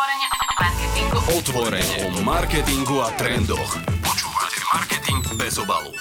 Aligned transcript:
Otvorene 0.00 0.28
o 0.32 0.48
marketingu. 0.56 1.18
Otvorene 1.36 1.96
o 2.08 2.24
marketingu 2.24 2.96
a 3.04 3.12
trendoch. 3.20 3.72
Počúvate 4.00 4.60
Marketing 4.72 5.20
bez 5.36 5.60
obalu. 5.60 5.92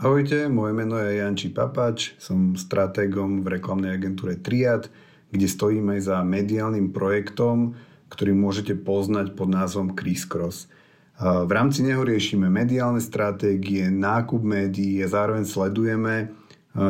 Ahojte, 0.00 0.48
moje 0.48 0.72
meno 0.72 0.96
je 0.96 1.20
Janči 1.20 1.52
Papač, 1.52 2.16
som 2.16 2.56
stratégom 2.56 3.44
v 3.44 3.60
reklamnej 3.60 4.00
agentúre 4.00 4.40
Triad, 4.40 4.88
kde 5.28 5.44
stojím 5.44 5.92
aj 5.92 6.08
za 6.08 6.16
mediálnym 6.24 6.88
projektom, 6.88 7.76
ktorý 8.08 8.32
môžete 8.32 8.80
poznať 8.80 9.36
pod 9.36 9.52
názvom 9.52 9.92
Crisscross. 9.92 10.72
V 11.20 11.50
rámci 11.52 11.84
neho 11.84 12.00
riešime 12.00 12.48
mediálne 12.48 13.04
stratégie, 13.04 13.92
nákup 13.92 14.40
médií 14.40 15.04
a 15.04 15.12
zároveň 15.12 15.44
sledujeme, 15.44 16.32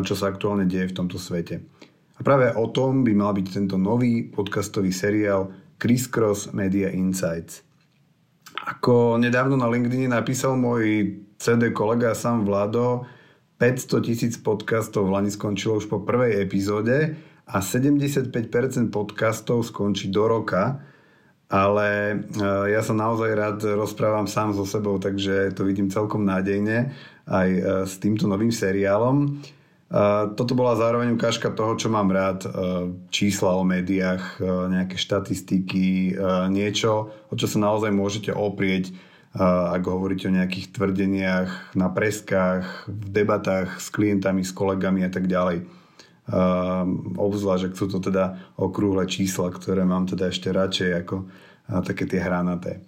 čo 0.06 0.14
sa 0.14 0.30
aktuálne 0.30 0.70
deje 0.70 0.94
v 0.94 0.96
tomto 1.02 1.18
svete. 1.18 1.66
A 2.14 2.20
práve 2.22 2.54
o 2.54 2.70
tom 2.70 3.02
by 3.02 3.12
mal 3.14 3.34
byť 3.34 3.46
tento 3.50 3.74
nový 3.74 4.22
podcastový 4.30 4.94
seriál 4.94 5.50
Crisscross 5.78 6.54
Media 6.54 6.90
Insights. 6.94 7.66
Ako 8.64 9.18
nedávno 9.18 9.58
na 9.58 9.66
LinkedIn 9.66 10.14
napísal 10.14 10.54
môj 10.54 11.18
CD 11.36 11.74
kolega 11.74 12.14
Sam 12.14 12.46
Vlado, 12.46 13.04
500 13.58 14.06
tisíc 14.06 14.34
podcastov 14.38 15.10
v 15.10 15.18
Lani 15.18 15.30
skončilo 15.30 15.78
už 15.78 15.86
po 15.90 16.02
prvej 16.02 16.42
epizóde 16.42 17.18
a 17.44 17.60
75% 17.60 18.30
podcastov 18.88 19.66
skončí 19.68 20.08
do 20.08 20.24
roka, 20.26 20.80
ale 21.52 21.88
e, 22.10 22.42
ja 22.72 22.80
sa 22.80 22.96
naozaj 22.96 23.30
rád 23.36 23.58
rozprávam 23.76 24.26
sám 24.26 24.56
so 24.56 24.64
sebou, 24.64 24.96
takže 24.98 25.52
to 25.52 25.68
vidím 25.68 25.92
celkom 25.92 26.24
nádejne 26.24 26.96
aj 27.28 27.48
e, 27.52 27.60
s 27.84 28.00
týmto 28.00 28.24
novým 28.26 28.50
seriálom. 28.50 29.38
Toto 30.34 30.52
bola 30.56 30.74
zároveň 30.74 31.14
ukážka 31.14 31.52
toho, 31.52 31.76
čo 31.76 31.92
mám 31.92 32.08
rád. 32.10 32.48
Čísla 33.12 33.54
o 33.54 33.62
médiách, 33.62 34.40
nejaké 34.44 34.96
štatistiky, 34.96 36.16
niečo, 36.50 37.12
o 37.28 37.34
čo 37.36 37.46
sa 37.46 37.58
naozaj 37.60 37.92
môžete 37.92 38.32
oprieť, 38.34 38.96
ak 39.36 39.82
hovoríte 39.84 40.30
o 40.30 40.34
nejakých 40.34 40.72
tvrdeniach 40.72 41.76
na 41.76 41.90
preskách, 41.92 42.86
v 42.86 43.06
debatách 43.12 43.82
s 43.82 43.90
klientami, 43.90 44.46
s 44.46 44.54
kolegami 44.54 45.04
a 45.04 45.10
tak 45.12 45.26
ďalej. 45.26 45.68
Obzvlášť, 47.20 47.64
ak 47.68 47.74
sú 47.76 47.86
to 47.90 48.00
teda 48.00 48.40
okrúhle 48.56 49.04
čísla, 49.04 49.52
ktoré 49.52 49.84
mám 49.84 50.08
teda 50.08 50.32
ešte 50.32 50.48
radšej 50.48 50.90
ako 51.04 51.16
také 51.84 52.08
tie 52.08 52.22
hranaté. 52.24 52.80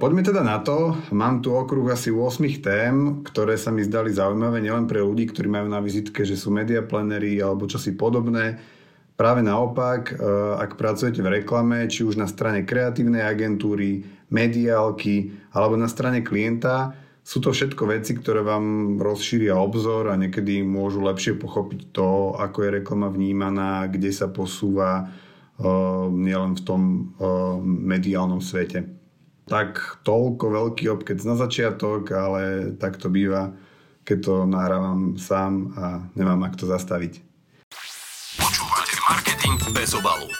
Poďme 0.00 0.24
teda 0.24 0.40
na 0.40 0.64
to. 0.64 0.96
Mám 1.12 1.44
tu 1.44 1.52
okruh 1.52 1.84
asi 1.92 2.08
8 2.08 2.40
tém, 2.64 3.20
ktoré 3.20 3.60
sa 3.60 3.68
mi 3.68 3.84
zdali 3.84 4.08
zaujímavé 4.08 4.64
nielen 4.64 4.88
pre 4.88 5.04
ľudí, 5.04 5.28
ktorí 5.28 5.44
majú 5.52 5.68
na 5.68 5.76
vizitke, 5.76 6.24
že 6.24 6.40
sú 6.40 6.48
media 6.48 6.80
plenery 6.80 7.36
alebo 7.36 7.68
čosi 7.68 7.92
podobné. 8.00 8.56
Práve 9.12 9.44
naopak, 9.44 10.08
e, 10.08 10.14
ak 10.56 10.80
pracujete 10.80 11.20
v 11.20 11.44
reklame, 11.44 11.84
či 11.84 12.08
už 12.08 12.16
na 12.16 12.24
strane 12.24 12.64
kreatívnej 12.64 13.20
agentúry, 13.20 14.00
mediálky 14.32 15.36
alebo 15.52 15.76
na 15.76 15.84
strane 15.84 16.24
klienta, 16.24 16.96
sú 17.20 17.44
to 17.44 17.52
všetko 17.52 17.92
veci, 17.92 18.16
ktoré 18.16 18.40
vám 18.40 18.96
rozšíria 19.04 19.52
obzor 19.52 20.08
a 20.08 20.16
niekedy 20.16 20.64
môžu 20.64 21.04
lepšie 21.04 21.36
pochopiť 21.36 21.92
to, 21.92 22.40
ako 22.40 22.64
je 22.64 22.70
reklama 22.80 23.12
vnímaná, 23.12 23.84
kde 23.92 24.16
sa 24.16 24.32
posúva 24.32 25.04
e, 25.04 25.68
nielen 26.08 26.56
v 26.56 26.62
tom 26.64 26.80
e, 26.88 27.00
mediálnom 27.60 28.40
svete 28.40 28.99
tak 29.50 29.98
toľko 30.06 30.46
veľký 30.46 30.86
obkec 30.94 31.18
na 31.26 31.34
začiatok, 31.34 32.06
ale 32.14 32.70
tak 32.78 33.02
to 33.02 33.10
býva, 33.10 33.50
keď 34.06 34.18
to 34.22 34.34
nahrávam 34.46 35.18
sám 35.18 35.74
a 35.74 36.06
nemám 36.14 36.46
ak 36.46 36.54
to 36.54 36.70
zastaviť. 36.70 37.18
Počúvate 38.38 38.94
Marketing 39.10 39.58
bez 39.74 39.90
obalu. 39.98 40.30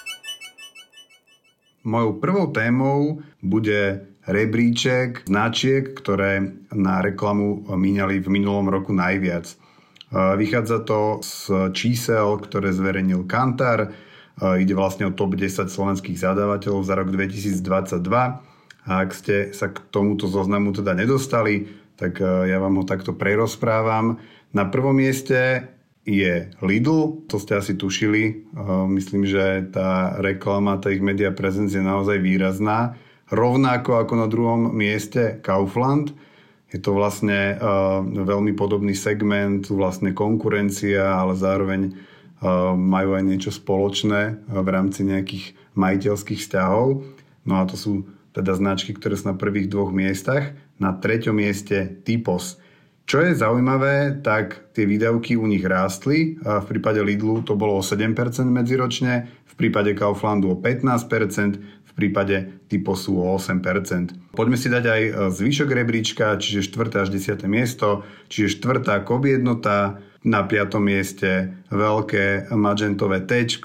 Mojou 1.83 2.22
prvou 2.22 2.47
témou 2.55 3.19
bude 3.42 4.06
rebríček 4.30 5.27
značiek, 5.27 5.91
ktoré 5.91 6.55
na 6.70 7.02
reklamu 7.02 7.67
míňali 7.67 8.22
v 8.22 8.28
minulom 8.30 8.70
roku 8.70 8.95
najviac. 8.95 9.48
Vychádza 10.12 10.86
to 10.86 11.18
z 11.24 11.73
čísel, 11.74 12.39
ktoré 12.39 12.70
zverejnil 12.70 13.27
Kantar. 13.27 13.90
Ide 14.39 14.77
vlastne 14.77 15.08
o 15.08 15.17
top 15.17 15.35
10 15.40 15.67
slovenských 15.73 16.20
zadávateľov 16.20 16.83
za 16.85 16.95
rok 17.01 17.08
2022 17.11 18.49
a 18.89 19.05
ak 19.05 19.11
ste 19.13 19.36
sa 19.52 19.68
k 19.68 19.83
tomuto 19.92 20.30
zoznamu 20.30 20.73
teda 20.73 20.96
nedostali, 20.96 21.68
tak 22.01 22.20
e, 22.20 22.48
ja 22.48 22.57
vám 22.57 22.80
ho 22.80 22.85
takto 22.89 23.13
prerozprávam. 23.13 24.17
Na 24.57 24.64
prvom 24.64 24.96
mieste 24.96 25.68
je 26.08 26.48
Lidl, 26.64 27.29
to 27.29 27.36
ste 27.36 27.61
asi 27.61 27.77
tušili. 27.77 28.23
E, 28.24 28.33
myslím, 28.96 29.29
že 29.29 29.68
tá 29.68 30.17
reklama, 30.18 30.80
tá 30.80 30.89
ich 30.89 31.05
media 31.05 31.29
presence 31.30 31.77
je 31.77 31.85
naozaj 31.85 32.17
výrazná. 32.24 32.96
Rovnako 33.29 34.01
ako 34.01 34.14
na 34.17 34.27
druhom 34.27 34.73
mieste 34.73 35.39
Kaufland. 35.45 36.17
Je 36.70 36.79
to 36.79 36.95
vlastne 36.95 37.58
uh, 37.58 37.98
veľmi 38.02 38.55
podobný 38.55 38.95
segment, 38.95 39.67
vlastne 39.74 40.14
konkurencia, 40.14 41.02
ale 41.18 41.35
zároveň 41.35 41.98
majú 42.79 43.18
aj 43.18 43.24
niečo 43.27 43.51
spoločné 43.52 44.48
v 44.48 44.68
rámci 44.70 45.05
nejakých 45.05 45.52
majiteľských 45.77 46.41
vzťahov. 46.41 47.05
No 47.45 47.55
a 47.61 47.62
to 47.68 47.77
sú 47.77 48.08
teda 48.33 48.55
značky, 48.55 48.95
ktoré 48.95 49.18
sú 49.18 49.30
na 49.30 49.36
prvých 49.36 49.70
dvoch 49.70 49.91
miestach. 49.91 50.55
Na 50.79 50.95
treťom 50.96 51.36
mieste 51.36 52.01
Typos. 52.07 52.61
Čo 53.11 53.27
je 53.27 53.35
zaujímavé, 53.35 54.23
tak 54.23 54.70
tie 54.70 54.86
výdavky 54.86 55.35
u 55.35 55.42
nich 55.51 55.67
rástli. 55.67 56.39
V 56.39 56.67
prípade 56.70 57.02
Lidlu 57.02 57.42
to 57.42 57.58
bolo 57.58 57.79
o 57.79 57.83
7% 57.83 58.14
medziročne, 58.46 59.27
v 59.27 59.55
prípade 59.58 59.98
Kauflandu 59.98 60.55
o 60.55 60.57
15%, 60.57 61.58
v 61.91 61.92
prípade 61.98 62.63
Typosu 62.70 63.18
o 63.18 63.35
8%. 63.35 64.30
Poďme 64.30 64.55
si 64.55 64.70
dať 64.70 64.85
aj 64.86 65.02
e, 65.02 65.12
zvyšok 65.35 65.68
rebríčka, 65.74 66.39
čiže 66.39 66.70
4. 66.70 67.02
až 67.02 67.08
10. 67.11 67.51
miesto, 67.51 68.07
čiže 68.30 68.62
4. 68.62 69.02
jednota, 69.27 69.98
na 70.23 70.47
5. 70.47 70.79
mieste 70.79 71.51
veľké 71.74 72.55
magentové 72.55 73.27
T, 73.27 73.58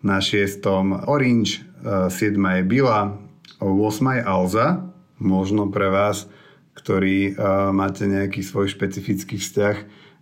na 0.00 0.16
6. 0.16 0.64
Orange, 1.04 1.60
7. 1.84 2.08
E, 2.16 2.50
je 2.56 2.62
Bila, 2.64 3.20
8. 3.56 4.22
Alza, 4.28 4.92
možno 5.16 5.72
pre 5.72 5.88
vás, 5.88 6.28
ktorý 6.76 7.34
uh, 7.34 7.74
máte 7.74 8.06
nejaký 8.06 8.44
svoj 8.44 8.70
špecifický 8.70 9.40
vzťah 9.40 9.76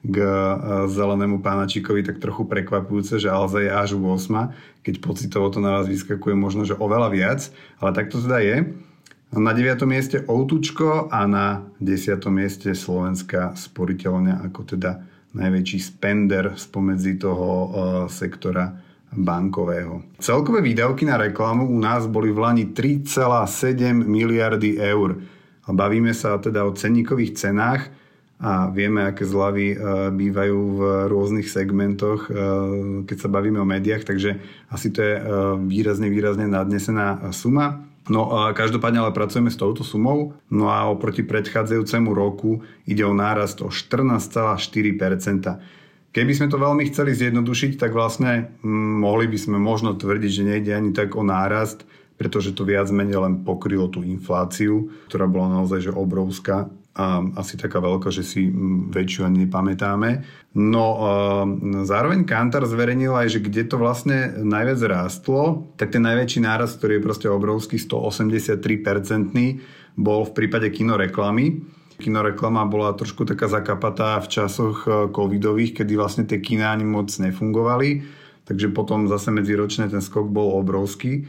k 0.06 0.16
uh, 0.22 0.86
zelenému 0.86 1.42
pánačikovi, 1.42 2.06
tak 2.06 2.22
trochu 2.22 2.46
prekvapujúce, 2.46 3.18
že 3.18 3.28
Alza 3.28 3.60
je 3.60 3.70
až 3.70 3.98
8, 3.98 4.86
keď 4.86 4.94
pocitovo 5.02 5.50
to 5.50 5.58
na 5.58 5.80
vás 5.80 5.90
vyskakuje 5.90 6.38
možno, 6.38 6.62
že 6.62 6.78
oveľa 6.78 7.08
viac, 7.10 7.40
ale 7.82 7.90
tak 7.92 8.08
to 8.08 8.22
teda 8.22 8.38
je. 8.40 8.56
Na 9.34 9.52
9. 9.52 9.82
mieste 9.90 10.22
Outučko 10.22 11.10
a 11.10 11.26
na 11.26 11.66
10. 11.82 12.22
mieste 12.30 12.70
Slovenská 12.72 13.58
sporiteľňa 13.58 14.46
ako 14.46 14.78
teda 14.78 15.02
najväčší 15.34 15.78
spender 15.82 16.54
spomedzi 16.56 17.18
toho 17.20 17.48
uh, 17.50 17.68
sektora 18.08 18.85
bankového. 19.16 20.02
Celkové 20.20 20.60
výdavky 20.60 21.04
na 21.08 21.16
reklamu 21.16 21.66
u 21.66 21.78
nás 21.80 22.06
boli 22.06 22.30
v 22.32 22.38
Lani 22.38 22.64
3,7 22.70 24.04
miliardy 24.04 24.76
eur. 24.76 25.16
Bavíme 25.66 26.14
sa 26.14 26.38
teda 26.38 26.62
o 26.62 26.76
cenníkových 26.76 27.34
cenách 27.34 27.90
a 28.36 28.68
vieme, 28.68 29.00
aké 29.08 29.24
zľavy 29.24 29.66
e, 29.72 29.76
bývajú 30.12 30.58
v 30.76 30.80
rôznych 31.08 31.48
segmentoch, 31.48 32.28
e, 32.28 32.36
keď 33.08 33.16
sa 33.16 33.32
bavíme 33.32 33.56
o 33.56 33.64
médiách, 33.64 34.04
takže 34.04 34.36
asi 34.68 34.92
to 34.92 35.00
je 35.00 35.14
e, 35.16 35.22
výrazne, 35.64 36.12
výrazne 36.12 36.44
nadnesená 36.44 37.32
suma. 37.32 37.88
No 38.06 38.30
a 38.38 38.54
každopádne 38.54 39.02
ale 39.02 39.16
pracujeme 39.16 39.50
s 39.50 39.58
touto 39.58 39.82
sumou, 39.82 40.38
no 40.52 40.70
a 40.70 40.86
oproti 40.86 41.26
predchádzajúcemu 41.26 42.14
roku 42.14 42.62
ide 42.86 43.02
o 43.02 43.16
nárast 43.16 43.64
o 43.64 43.72
14,4%. 43.72 45.58
Keby 46.16 46.32
sme 46.32 46.48
to 46.48 46.56
veľmi 46.56 46.88
chceli 46.88 47.12
zjednodušiť, 47.12 47.76
tak 47.76 47.92
vlastne 47.92 48.48
hm, 48.64 49.04
mohli 49.04 49.28
by 49.28 49.36
sme 49.36 49.60
možno 49.60 49.92
tvrdiť, 49.92 50.30
že 50.32 50.48
nejde 50.48 50.72
ani 50.72 50.96
tak 50.96 51.12
o 51.12 51.20
nárast, 51.20 51.84
pretože 52.16 52.56
to 52.56 52.64
viac 52.64 52.88
menej 52.88 53.20
len 53.20 53.44
pokrylo 53.44 53.92
tú 53.92 54.00
infláciu, 54.00 54.88
ktorá 55.12 55.28
bola 55.28 55.60
naozaj 55.60 55.84
že 55.84 55.92
obrovská 55.92 56.72
a 56.96 57.20
asi 57.36 57.60
taká 57.60 57.84
veľká, 57.84 58.08
že 58.08 58.24
si 58.24 58.48
hm, 58.48 58.88
väčšiu 58.96 59.28
ani 59.28 59.44
nepamätáme. 59.44 60.24
No 60.56 60.84
zároveň 61.84 62.24
Kantar 62.24 62.64
zverejnil 62.64 63.12
aj, 63.12 63.36
že 63.36 63.44
kde 63.44 63.68
to 63.68 63.76
vlastne 63.76 64.40
najviac 64.40 64.80
rástlo, 64.88 65.68
tak 65.76 65.92
ten 65.92 66.00
najväčší 66.00 66.40
nárast, 66.40 66.80
ktorý 66.80 66.96
je 66.96 67.04
proste 67.04 67.28
obrovský, 67.28 67.76
183%, 67.76 68.56
bol 70.00 70.24
v 70.24 70.32
prípade 70.32 70.72
kinoreklamy 70.72 71.75
Kinoreklama 71.96 72.68
bola 72.68 72.92
trošku 72.92 73.24
taká 73.24 73.48
zakapatá 73.48 74.20
v 74.20 74.28
časoch 74.28 74.84
eh, 74.84 74.92
covidových, 75.10 75.82
kedy 75.82 75.92
vlastne 75.96 76.24
tie 76.28 76.40
kina 76.40 76.72
ani 76.72 76.84
moc 76.84 77.08
nefungovali, 77.08 78.04
takže 78.44 78.72
potom 78.72 79.08
zase 79.08 79.32
medziročne 79.32 79.88
ten 79.88 80.04
skok 80.04 80.28
bol 80.28 80.54
obrovský. 80.60 81.26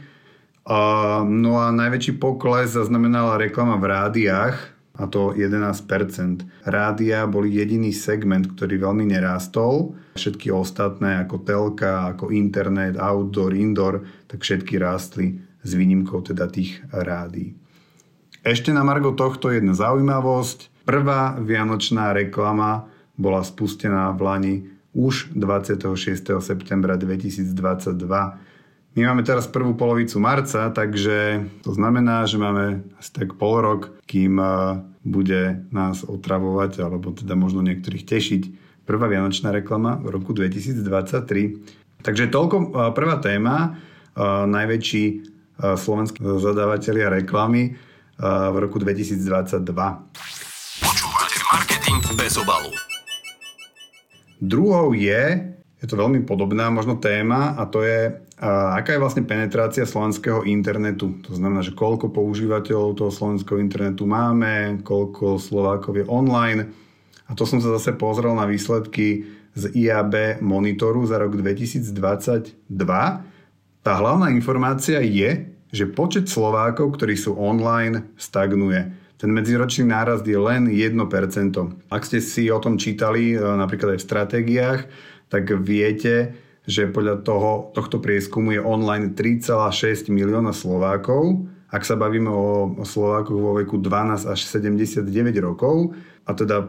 no 1.24 1.52
a 1.58 1.72
najväčší 1.72 2.20
pokles 2.20 2.76
zaznamenala 2.76 3.40
reklama 3.40 3.80
v 3.80 3.88
rádiách 3.88 4.78
a 4.98 5.06
to 5.06 5.30
11%. 5.30 6.66
Rádia 6.66 7.24
boli 7.30 7.54
jediný 7.54 7.94
segment, 7.94 8.50
ktorý 8.58 8.82
veľmi 8.82 9.06
nerástol. 9.06 9.94
Všetky 10.18 10.50
ostatné 10.50 11.22
ako 11.22 11.46
telka, 11.46 12.10
ako 12.10 12.34
internet, 12.34 12.98
outdoor, 12.98 13.54
indoor, 13.54 14.02
tak 14.26 14.42
všetky 14.42 14.74
rástli 14.82 15.38
s 15.62 15.70
výnimkou 15.78 16.26
teda 16.26 16.50
tých 16.50 16.82
rádií. 16.90 17.54
Ešte 18.46 18.70
na 18.70 18.86
margo 18.86 19.14
tohto 19.14 19.50
jedna 19.50 19.74
zaujímavosť. 19.74 20.84
Prvá 20.88 21.36
vianočná 21.36 22.16
reklama 22.16 22.88
bola 23.18 23.44
spustená 23.44 24.14
v 24.14 24.20
Lani 24.24 24.54
už 24.96 25.34
26. 25.36 26.40
septembra 26.40 26.96
2022 26.96 28.48
my 28.98 29.06
máme 29.06 29.22
teraz 29.22 29.46
prvú 29.46 29.78
polovicu 29.78 30.18
marca, 30.18 30.74
takže 30.74 31.46
to 31.62 31.70
znamená, 31.70 32.26
že 32.26 32.34
máme 32.34 32.82
asi 32.98 33.14
tak 33.14 33.38
pol 33.38 33.62
rok, 33.62 33.94
kým 34.10 34.42
eh, 34.42 34.82
bude 35.06 35.62
nás 35.70 36.02
otravovať, 36.02 36.82
alebo 36.82 37.14
teda 37.14 37.38
možno 37.38 37.62
niektorých 37.62 38.02
tešiť 38.02 38.42
prvá 38.90 39.06
vianočná 39.06 39.54
reklama 39.54 40.02
v 40.02 40.18
roku 40.18 40.34
2023. 40.34 40.82
Takže 42.02 42.26
toľko 42.26 42.56
eh, 42.58 42.66
prvá 42.90 43.22
téma, 43.22 43.56
eh, 43.70 44.44
najväčší 44.50 45.04
slovenskí 45.58 46.22
zadávateľia 46.22 47.10
reklamy 47.18 47.74
v 48.18 48.56
roku 48.58 48.82
2022. 48.82 49.62
Počúvate 50.82 51.38
marketing 51.54 52.02
bez 52.18 52.34
obalu. 52.34 52.74
Druhou 54.42 54.94
je, 54.94 55.54
je 55.78 55.86
to 55.86 55.94
veľmi 55.94 56.26
podobná 56.26 56.70
možno 56.70 56.98
téma 56.98 57.54
a 57.54 57.66
to 57.66 57.86
je 57.86 58.28
a 58.38 58.78
aká 58.78 58.94
je 58.94 59.02
vlastne 59.02 59.26
penetrácia 59.26 59.82
slovenského 59.82 60.46
internetu? 60.46 61.18
To 61.26 61.34
znamená, 61.34 61.58
že 61.58 61.74
koľko 61.74 62.14
používateľov 62.14 62.94
toho 62.94 63.10
slovenského 63.10 63.58
internetu 63.58 64.06
máme, 64.06 64.78
koľko 64.86 65.42
Slovákov 65.42 65.98
je 65.98 66.06
online. 66.06 66.70
A 67.26 67.34
to 67.34 67.42
som 67.42 67.58
sa 67.58 67.74
zase 67.74 67.98
pozrel 67.98 68.38
na 68.38 68.46
výsledky 68.46 69.26
z 69.58 69.74
IAB 69.74 70.38
monitoru 70.38 71.02
za 71.02 71.18
rok 71.18 71.34
2022. 71.34 72.62
Tá 73.82 73.92
hlavná 73.98 74.30
informácia 74.30 75.02
je, 75.02 75.50
že 75.72 75.88
počet 75.88 76.26
Slovákov, 76.28 76.96
ktorí 76.96 77.14
sú 77.16 77.36
online, 77.36 78.08
stagnuje. 78.16 78.88
Ten 79.18 79.34
medziročný 79.34 79.90
nárast 79.90 80.22
je 80.24 80.38
len 80.38 80.70
1%. 80.70 80.94
Ak 81.90 82.06
ste 82.06 82.22
si 82.22 82.48
o 82.54 82.62
tom 82.62 82.78
čítali 82.78 83.34
e, 83.34 83.36
napríklad 83.36 83.98
aj 83.98 84.00
v 84.00 84.06
stratégiách, 84.06 84.80
tak 85.26 85.50
viete, 85.58 86.38
že 86.64 86.86
podľa 86.88 87.26
toho, 87.26 87.74
tohto 87.74 87.98
prieskumu 87.98 88.54
je 88.54 88.62
online 88.62 89.18
3,6 89.18 90.08
milióna 90.08 90.54
Slovákov. 90.54 91.50
Ak 91.68 91.84
sa 91.84 91.98
bavíme 91.98 92.30
o 92.30 92.78
Slovákoch 92.80 93.36
vo 93.36 93.52
veku 93.58 93.76
12 93.82 94.30
až 94.30 94.40
79 94.46 95.04
rokov, 95.42 95.92
a 96.24 96.32
teda 96.32 96.68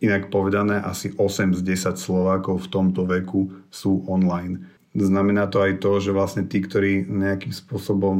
inak 0.00 0.32
povedané 0.32 0.80
asi 0.80 1.12
8 1.12 1.56
z 1.56 1.60
10 1.60 1.96
Slovákov 2.00 2.68
v 2.68 2.68
tomto 2.72 3.04
veku 3.04 3.52
sú 3.68 4.04
online. 4.08 4.64
Znamená 4.90 5.46
to 5.46 5.62
aj 5.62 5.78
to, 5.78 6.02
že 6.02 6.10
vlastne 6.10 6.42
tí, 6.50 6.58
ktorí 6.58 7.06
nejakým 7.06 7.54
spôsobom 7.54 8.18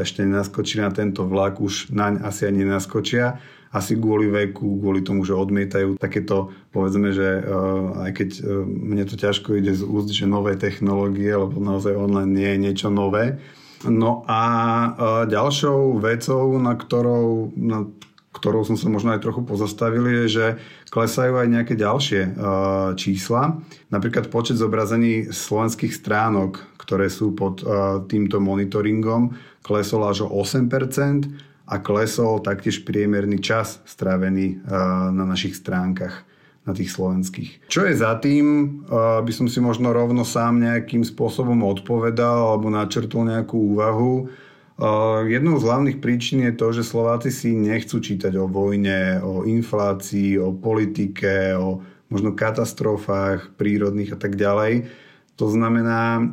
ešte 0.00 0.24
nenaskočili 0.24 0.80
na 0.80 0.88
tento 0.88 1.28
vlak, 1.28 1.60
už 1.60 1.92
naň 1.92 2.24
asi 2.24 2.48
ani 2.48 2.64
nenaskočia 2.64 3.36
asi 3.72 3.96
kvôli 3.96 4.28
veku, 4.28 4.78
kvôli 4.78 5.00
tomu, 5.00 5.24
že 5.24 5.32
odmietajú 5.32 5.96
takéto, 5.96 6.52
povedzme, 6.76 7.08
že 7.16 7.40
uh, 7.40 8.04
aj 8.04 8.10
keď 8.20 8.30
uh, 8.44 8.68
mne 8.68 9.04
to 9.08 9.16
ťažko 9.16 9.56
ide 9.56 9.72
z 9.72 9.82
úst, 9.88 10.12
že 10.12 10.28
nové 10.28 10.60
technológie, 10.60 11.32
lebo 11.32 11.56
naozaj 11.56 11.96
online 11.96 12.32
nie 12.36 12.48
je 12.52 12.58
niečo 12.68 12.88
nové. 12.92 13.40
No 13.82 14.22
a 14.30 14.40
ďalšou 15.26 15.98
vecou, 15.98 16.54
na 16.62 16.78
ktorou, 16.78 17.50
na 17.58 17.90
ktorou 18.32 18.64
som 18.64 18.80
sa 18.80 18.88
možno 18.88 19.12
aj 19.12 19.22
trochu 19.22 19.44
pozastavil, 19.44 20.08
je, 20.08 20.24
že 20.28 20.46
klesajú 20.88 21.36
aj 21.36 21.48
nejaké 21.52 21.74
ďalšie 21.76 22.32
uh, 22.32 22.96
čísla. 22.96 23.60
Napríklad 23.92 24.32
počet 24.32 24.56
zobrazení 24.56 25.28
slovenských 25.28 25.92
stránok, 25.92 26.64
ktoré 26.80 27.12
sú 27.12 27.36
pod 27.36 27.60
uh, 27.62 28.02
týmto 28.08 28.40
monitoringom, 28.40 29.36
klesol 29.60 30.08
až 30.08 30.24
o 30.24 30.32
8%, 30.32 31.52
a 31.72 31.80
klesol 31.80 32.42
taktiež 32.44 32.82
priemerný 32.82 33.38
čas 33.40 33.80
strávený 33.88 34.60
na 35.14 35.24
našich 35.24 35.56
stránkach 35.56 36.26
na 36.62 36.72
tých 36.76 36.94
slovenských. 36.94 37.66
Čo 37.66 37.90
je 37.90 37.94
za 37.98 38.14
tým, 38.22 38.78
by 39.24 39.32
som 39.34 39.50
si 39.50 39.58
možno 39.58 39.90
rovno 39.90 40.22
sám 40.22 40.62
nejakým 40.62 41.02
spôsobom 41.02 41.58
odpovedal 41.66 42.54
alebo 42.54 42.70
načrtol 42.70 43.26
nejakú 43.26 43.58
úvahu. 43.74 44.30
Jednou 45.28 45.60
z 45.60 45.66
hlavných 45.68 45.98
príčin 46.00 46.42
je 46.48 46.52
to, 46.56 46.72
že 46.72 46.88
Slováci 46.88 47.28
si 47.28 47.52
nechcú 47.52 48.00
čítať 48.00 48.34
o 48.40 48.48
vojne, 48.48 49.20
o 49.20 49.44
inflácii, 49.44 50.40
o 50.40 50.56
politike, 50.56 51.54
o 51.54 51.84
možno 52.08 52.32
katastrofách 52.32 53.56
prírodných 53.60 54.16
a 54.16 54.18
tak 54.18 54.36
ďalej. 54.36 54.88
To 55.40 55.48
znamená, 55.48 56.28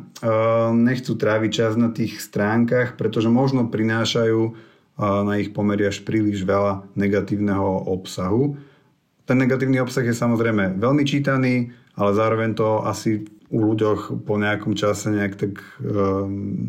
nechcú 0.76 1.16
tráviť 1.16 1.50
čas 1.52 1.72
na 1.76 1.88
tých 1.88 2.20
stránkach, 2.20 3.00
pretože 3.00 3.32
možno 3.32 3.68
prinášajú 3.68 4.52
na 5.00 5.34
ich 5.40 5.56
pomery 5.56 5.88
až 5.88 6.04
príliš 6.04 6.44
veľa 6.44 6.84
negatívneho 6.92 7.88
obsahu. 7.88 8.60
Ten 9.24 9.40
negatívny 9.40 9.80
obsah 9.80 10.04
je 10.04 10.12
samozrejme 10.12 10.76
veľmi 10.76 11.04
čítaný, 11.08 11.72
ale 11.96 12.10
zároveň 12.12 12.52
to 12.52 12.84
asi 12.84 13.24
u 13.48 13.58
ľuďoch 13.72 14.26
po 14.28 14.34
nejakom 14.36 14.76
čase 14.76 15.10
nejak 15.10 15.34
tak 15.40 15.52
um, 15.80 16.68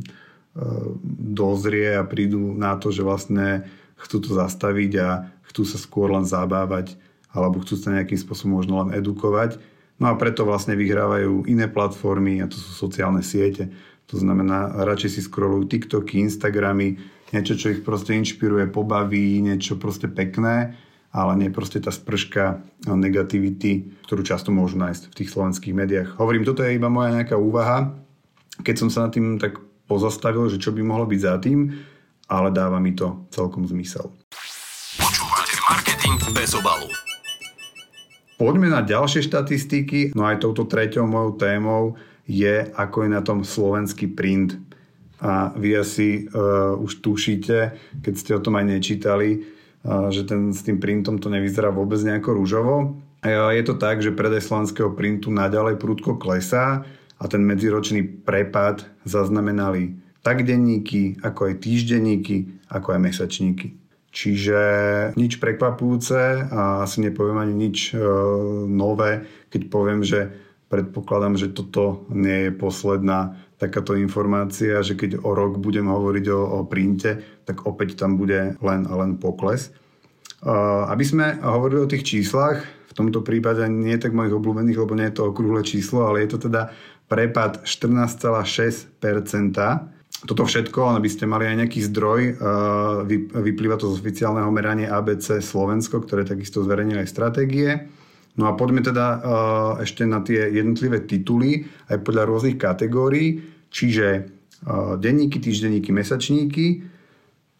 dozrie 1.31 1.95
a 1.95 2.03
prídu 2.03 2.51
na 2.51 2.75
to, 2.75 2.92
že 2.92 3.07
vlastne 3.07 3.63
chcú 3.95 4.18
to 4.19 4.31
zastaviť 4.36 4.92
a 5.00 5.09
chcú 5.48 5.63
sa 5.63 5.80
skôr 5.80 6.12
len 6.12 6.27
zabávať 6.27 7.00
alebo 7.31 7.63
chcú 7.63 7.80
sa 7.80 7.95
nejakým 7.95 8.19
spôsobom 8.19 8.59
možno 8.59 8.83
len 8.83 8.92
edukovať. 8.92 9.56
No 10.01 10.12
a 10.12 10.18
preto 10.19 10.44
vlastne 10.44 10.75
vyhrávajú 10.75 11.48
iné 11.48 11.71
platformy 11.71 12.44
a 12.44 12.50
to 12.51 12.59
sú 12.59 12.75
sociálne 12.75 13.24
siete. 13.24 13.71
To 14.12 14.19
znamená, 14.19 14.83
radšej 14.83 15.09
si 15.15 15.21
scrollujú 15.24 15.71
TikToky, 15.71 16.19
Instagramy, 16.19 17.00
niečo, 17.31 17.56
čo 17.56 17.71
ich 17.71 17.80
proste 17.86 18.12
inšpiruje, 18.19 18.68
pobaví, 18.68 19.39
niečo 19.39 19.80
proste 19.80 20.12
pekné, 20.12 20.75
ale 21.15 21.31
nie 21.39 21.47
proste 21.47 21.80
tá 21.80 21.95
sprška 21.95 22.59
negativity, 22.92 23.88
ktorú 24.04 24.27
často 24.27 24.51
môžu 24.51 24.75
nájsť 24.83 25.04
v 25.07 25.15
tých 25.15 25.31
slovenských 25.31 25.77
médiách. 25.77 26.09
Hovorím, 26.19 26.44
toto 26.44 26.68
je 26.68 26.75
iba 26.75 26.92
moja 26.92 27.15
nejaká 27.15 27.39
úvaha, 27.39 27.95
keď 28.68 28.75
som 28.75 28.89
sa 28.92 29.07
nad 29.07 29.15
tým 29.15 29.39
tak 29.39 29.63
pozastavil, 29.92 30.48
že 30.48 30.56
čo 30.56 30.72
by 30.72 30.80
mohlo 30.80 31.04
byť 31.04 31.20
za 31.20 31.36
tým, 31.44 31.76
ale 32.32 32.48
dáva 32.56 32.80
mi 32.80 32.96
to 32.96 33.28
celkom 33.36 33.68
zmysel. 33.68 34.08
Počúvate 34.96 35.56
marketing 35.68 36.16
bez 36.32 36.56
obalu. 36.56 36.88
Poďme 38.40 38.72
na 38.72 38.80
ďalšie 38.82 39.28
štatistiky, 39.28 40.16
no 40.16 40.24
aj 40.24 40.48
touto 40.48 40.64
treťou 40.64 41.04
mojou 41.04 41.36
témou 41.36 42.00
je, 42.24 42.72
ako 42.74 43.06
je 43.06 43.10
na 43.12 43.22
tom 43.22 43.44
slovenský 43.44 44.16
print 44.16 44.56
a 45.22 45.54
vy 45.54 45.78
asi 45.78 46.26
uh, 46.34 46.74
už 46.82 47.06
tušíte, 47.06 47.57
keď 48.02 48.14
ste 48.18 48.31
o 48.33 48.42
tom 48.42 48.57
aj 48.57 48.66
nečítali, 48.66 49.45
uh, 49.86 50.10
že 50.10 50.26
ten, 50.26 50.50
s 50.50 50.66
tým 50.66 50.81
printom 50.81 51.21
to 51.21 51.30
nevyzerá 51.30 51.69
vôbec 51.69 52.02
nejako 52.02 52.42
rúžovo. 52.42 52.98
Uh, 53.21 53.54
je 53.54 53.62
to 53.62 53.78
tak, 53.78 54.02
že 54.02 54.10
predaj 54.10 54.42
slovenského 54.42 54.90
printu 54.98 55.30
naďalej 55.30 55.78
prúdko 55.78 56.18
klesá 56.18 56.81
a 57.21 57.30
ten 57.30 57.45
medziročný 57.45 58.25
prepad 58.25 58.90
zaznamenali 59.06 59.94
tak 60.25 60.42
denníky, 60.45 61.21
ako 61.21 61.54
aj 61.54 61.54
týždenníky, 61.61 62.66
ako 62.69 62.97
aj 62.97 62.99
mesačníky. 62.99 63.68
Čiže 64.11 64.59
nič 65.16 65.40
prekvapujúce 65.40 66.51
a 66.51 66.83
asi 66.83 66.99
nepoviem 66.99 67.40
ani 67.40 67.56
nič 67.56 67.95
e, 67.95 67.97
nové, 68.68 69.23
keď 69.47 69.61
poviem, 69.71 70.04
že 70.04 70.28
predpokladám, 70.68 71.40
že 71.40 71.56
toto 71.56 72.04
nie 72.11 72.47
je 72.47 72.51
posledná 72.51 73.40
takáto 73.56 73.95
informácia, 73.95 74.83
že 74.83 74.99
keď 74.99 75.23
o 75.23 75.31
rok 75.31 75.61
budem 75.63 75.87
hovoriť 75.87 76.25
o, 76.28 76.40
o 76.44 76.59
printe, 76.68 77.23
tak 77.47 77.63
opäť 77.63 77.95
tam 77.95 78.19
bude 78.19 78.59
len 78.59 78.81
a 78.90 78.94
len 78.99 79.16
pokles. 79.16 79.71
Uh, 80.42 80.90
aby 80.90 81.06
sme 81.06 81.37
hovorili 81.37 81.85
o 81.85 81.92
tých 81.92 82.01
číslach, 82.01 82.66
v 82.92 82.97
tomto 82.97 83.23
prípade 83.23 83.63
nie 83.71 83.95
tak 83.95 84.11
mojich 84.11 84.35
obľúbených, 84.35 84.81
lebo 84.81 84.97
nie 84.97 85.07
je 85.07 85.16
to 85.16 85.30
okrúhle 85.31 85.63
číslo, 85.63 86.09
ale 86.09 86.28
je 86.28 86.35
to 86.35 86.51
teda 86.51 86.75
prepad 87.11 87.68
14,6%. 87.68 88.95
Toto 90.21 90.45
všetko, 90.47 90.95
aby 90.95 91.09
ste 91.11 91.27
mali 91.27 91.49
aj 91.49 91.65
nejaký 91.65 91.81
zdroj, 91.91 92.39
vyplýva 93.35 93.75
to 93.75 93.91
z 93.91 93.99
oficiálneho 93.99 94.47
merania 94.53 94.95
ABC 94.95 95.44
Slovensko, 95.44 95.99
ktoré 96.06 96.23
takisto 96.23 96.63
zverejnili 96.63 97.03
aj 97.03 97.09
stratégie. 97.09 97.91
No 98.39 98.47
a 98.47 98.56
poďme 98.56 98.80
teda 98.80 99.07
uh, 99.19 99.19
ešte 99.83 100.07
na 100.07 100.23
tie 100.23 100.47
jednotlivé 100.56 101.03
tituly 101.03 101.68
aj 101.91 101.99
podľa 101.99 102.23
rôznych 102.31 102.56
kategórií, 102.56 103.44
čiže 103.68 104.07
uh, 104.63 104.95
denníky, 104.95 105.44
týždenníky, 105.44 105.91
mesačníky. 105.91 106.87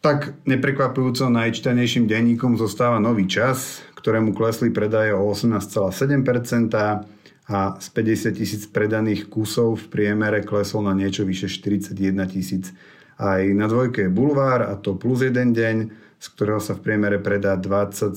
Tak 0.00 0.48
neprekvapujúco 0.48 1.28
najčítanejším 1.28 2.08
denníkom 2.08 2.56
zostáva 2.56 2.98
Nový 2.98 3.28
čas, 3.28 3.84
ktorému 4.00 4.32
klesli 4.32 4.72
predaje 4.72 5.12
o 5.12 5.28
18,7% 5.28 7.21
a 7.48 7.74
z 7.80 7.88
50 7.90 8.38
tisíc 8.38 8.62
predaných 8.70 9.26
kusov 9.26 9.86
v 9.86 9.86
priemere 9.90 10.46
klesol 10.46 10.86
na 10.86 10.94
niečo 10.94 11.26
vyše 11.26 11.50
41 11.50 11.94
tisíc. 12.30 12.70
Aj 13.18 13.42
na 13.42 13.66
dvojke 13.66 14.06
je 14.06 14.14
Bulvár 14.14 14.62
a 14.66 14.78
to 14.78 14.94
plus 14.94 15.26
jeden 15.26 15.50
deň 15.54 15.76
z 16.22 16.26
ktorého 16.38 16.62
sa 16.62 16.78
v 16.78 16.86
priemere 16.86 17.18
predá 17.18 17.58
27 17.58 18.14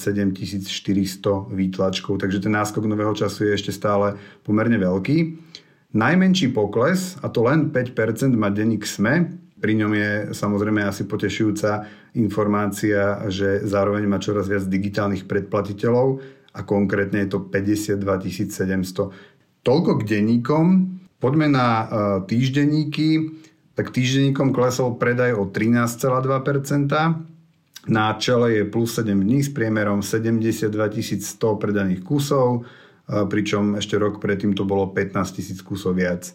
400 0.70 1.50
výtlačkov, 1.50 2.22
takže 2.22 2.38
ten 2.38 2.54
náskok 2.54 2.86
nového 2.86 3.18
času 3.18 3.50
je 3.50 3.58
ešte 3.58 3.74
stále 3.74 4.14
pomerne 4.46 4.78
veľký. 4.78 5.18
Najmenší 5.98 6.54
pokles, 6.54 7.18
a 7.26 7.34
to 7.34 7.42
len 7.50 7.74
5% 7.74 8.30
má 8.38 8.54
denník 8.54 8.86
SME, 8.86 9.42
pri 9.58 9.74
ňom 9.82 9.92
je 9.98 10.12
samozrejme 10.38 10.86
asi 10.86 11.10
potešujúca 11.10 11.90
informácia, 12.14 13.26
že 13.34 13.66
zároveň 13.66 14.06
má 14.06 14.22
čoraz 14.22 14.46
viac 14.46 14.70
digitálnych 14.70 15.26
predplatiteľov 15.26 16.22
a 16.56 16.64
konkrétne 16.64 17.28
je 17.28 17.36
to 17.36 17.40
52 17.44 18.00
700. 18.48 19.12
Toľko 19.68 19.92
k 20.00 20.02
denníkom. 20.08 20.66
Poďme 21.20 21.52
na 21.52 21.68
uh, 21.68 21.88
týždenníky. 22.24 23.36
Tak 23.76 23.92
týždenníkom 23.92 24.56
klesol 24.56 24.96
predaj 24.96 25.36
o 25.36 25.52
13,2%. 25.52 26.88
Na 27.86 28.06
čele 28.18 28.48
je 28.56 28.64
plus 28.64 28.96
7 28.96 29.12
dní 29.12 29.44
s 29.44 29.52
priemerom 29.52 30.00
72 30.00 30.72
100 30.72 31.62
predaných 31.62 32.02
kusov 32.02 32.64
pričom 33.06 33.78
ešte 33.78 34.02
rok 34.02 34.18
predtým 34.18 34.58
to 34.58 34.66
bolo 34.66 34.90
15 34.90 35.38
tisíc 35.38 35.62
kusov 35.62 36.02
viac. 36.02 36.34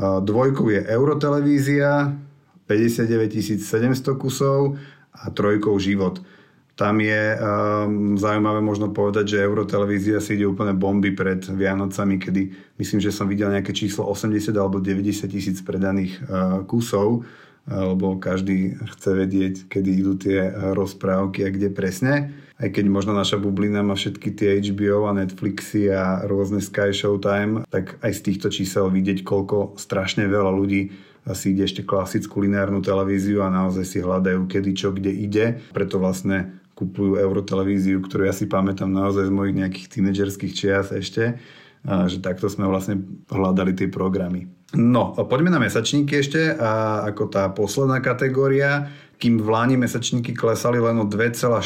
Dvojkou 0.00 0.72
je 0.72 0.80
Eurotelevízia, 0.88 2.16
59 2.64 3.60
700 3.60 4.16
kusov 4.16 4.80
a 5.12 5.28
trojkou 5.28 5.76
Život. 5.76 6.24
Tam 6.72 6.98
je 7.04 7.36
um, 7.36 8.16
zaujímavé 8.16 8.64
možno 8.64 8.88
povedať, 8.90 9.36
že 9.36 9.44
Eurotelevízia 9.44 10.24
si 10.24 10.40
ide 10.40 10.48
úplne 10.48 10.72
bomby 10.72 11.12
pred 11.12 11.44
Vianocami, 11.44 12.16
kedy 12.16 12.42
myslím, 12.80 13.00
že 13.00 13.12
som 13.12 13.28
videl 13.28 13.52
nejaké 13.52 13.76
číslo 13.76 14.08
80 14.08 14.56
alebo 14.56 14.80
90 14.80 15.28
tisíc 15.28 15.60
predaných 15.60 16.16
uh, 16.24 16.64
kusov, 16.64 17.28
lebo 17.62 18.18
každý 18.18 18.74
chce 18.98 19.10
vedieť, 19.14 19.54
kedy 19.70 19.90
idú 20.02 20.18
tie 20.18 20.50
rozprávky 20.74 21.46
a 21.46 21.54
kde 21.54 21.70
presne 21.70 22.34
aj 22.62 22.78
keď 22.78 22.86
možno 22.86 23.10
naša 23.10 23.42
bublina 23.42 23.82
má 23.82 23.98
všetky 23.98 24.38
tie 24.38 24.62
HBO 24.62 25.10
a 25.10 25.16
Netflixy 25.18 25.90
a 25.90 26.22
rôzne 26.30 26.62
Sky 26.62 26.94
Showtime, 26.94 27.66
tak 27.66 27.98
aj 27.98 28.12
z 28.14 28.20
týchto 28.30 28.48
čísel 28.54 28.86
vidieť, 28.86 29.26
koľko 29.26 29.74
strašne 29.74 30.30
veľa 30.30 30.54
ľudí 30.54 30.94
si 31.34 31.54
ide 31.54 31.66
ešte 31.66 31.82
klasickú 31.86 32.42
lineárnu 32.42 32.82
televíziu 32.82 33.42
a 33.42 33.50
naozaj 33.50 33.84
si 33.86 33.98
hľadajú, 34.02 34.46
kedy 34.46 34.70
čo, 34.74 34.90
kde 34.94 35.10
ide. 35.10 35.62
Preto 35.70 35.98
vlastne 36.02 36.61
kupujú 36.82 37.22
eurotelevíziu, 37.22 38.02
ktorú 38.02 38.26
ja 38.26 38.34
si 38.34 38.50
pamätám 38.50 38.90
naozaj 38.90 39.30
z 39.30 39.32
mojich 39.32 39.54
nejakých 39.54 39.86
tínedžerských 39.98 40.52
čias 40.52 40.90
ešte, 40.90 41.38
že 41.82 42.18
takto 42.22 42.50
sme 42.50 42.66
vlastne 42.66 42.98
hľadali 43.30 43.74
tie 43.74 43.86
programy. 43.90 44.50
No, 44.72 45.14
poďme 45.14 45.52
na 45.52 45.60
mesačníky 45.60 46.18
ešte, 46.18 46.58
a 46.58 47.02
ako 47.06 47.22
tá 47.28 47.50
posledná 47.52 48.00
kategória 48.00 48.88
kým 49.22 49.38
v 49.38 49.54
Láni 49.54 49.78
mesačníky 49.78 50.34
klesali 50.34 50.82
len 50.82 50.98
o 50.98 51.06
2,4%, 51.06 51.62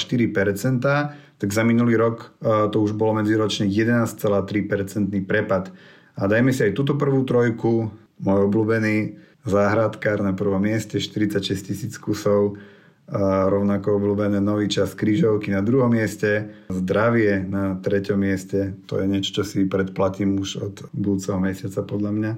tak 1.40 1.48
za 1.48 1.64
minulý 1.64 1.96
rok 1.96 2.36
e, 2.36 2.68
to 2.68 2.84
už 2.84 2.92
bolo 2.92 3.16
medziročne 3.16 3.64
11,3% 3.64 5.08
prepad. 5.24 5.72
A 6.20 6.28
dajme 6.28 6.52
si 6.52 6.68
aj 6.68 6.76
túto 6.76 7.00
prvú 7.00 7.24
trojku, 7.24 7.88
môj 8.20 8.40
obľúbený 8.52 9.16
záhradkár 9.48 10.20
na 10.20 10.36
prvom 10.36 10.60
mieste, 10.60 11.00
46 11.00 11.72
tisíc 11.72 11.96
kusov, 11.96 12.60
a 13.06 13.46
rovnako 13.46 14.02
obľúbené 14.02 14.42
nový 14.42 14.66
čas 14.66 14.98
krížovky 14.98 15.54
na 15.54 15.62
druhom 15.62 15.94
mieste, 15.94 16.50
zdravie 16.66 17.46
na 17.46 17.78
treťom 17.78 18.18
mieste, 18.18 18.74
to 18.90 18.98
je 18.98 19.06
niečo, 19.06 19.30
čo 19.40 19.42
si 19.46 19.62
predplatím 19.62 20.42
už 20.42 20.50
od 20.58 20.74
budúceho 20.90 21.38
mesiaca 21.38 21.86
podľa 21.86 22.10
mňa. 22.10 22.32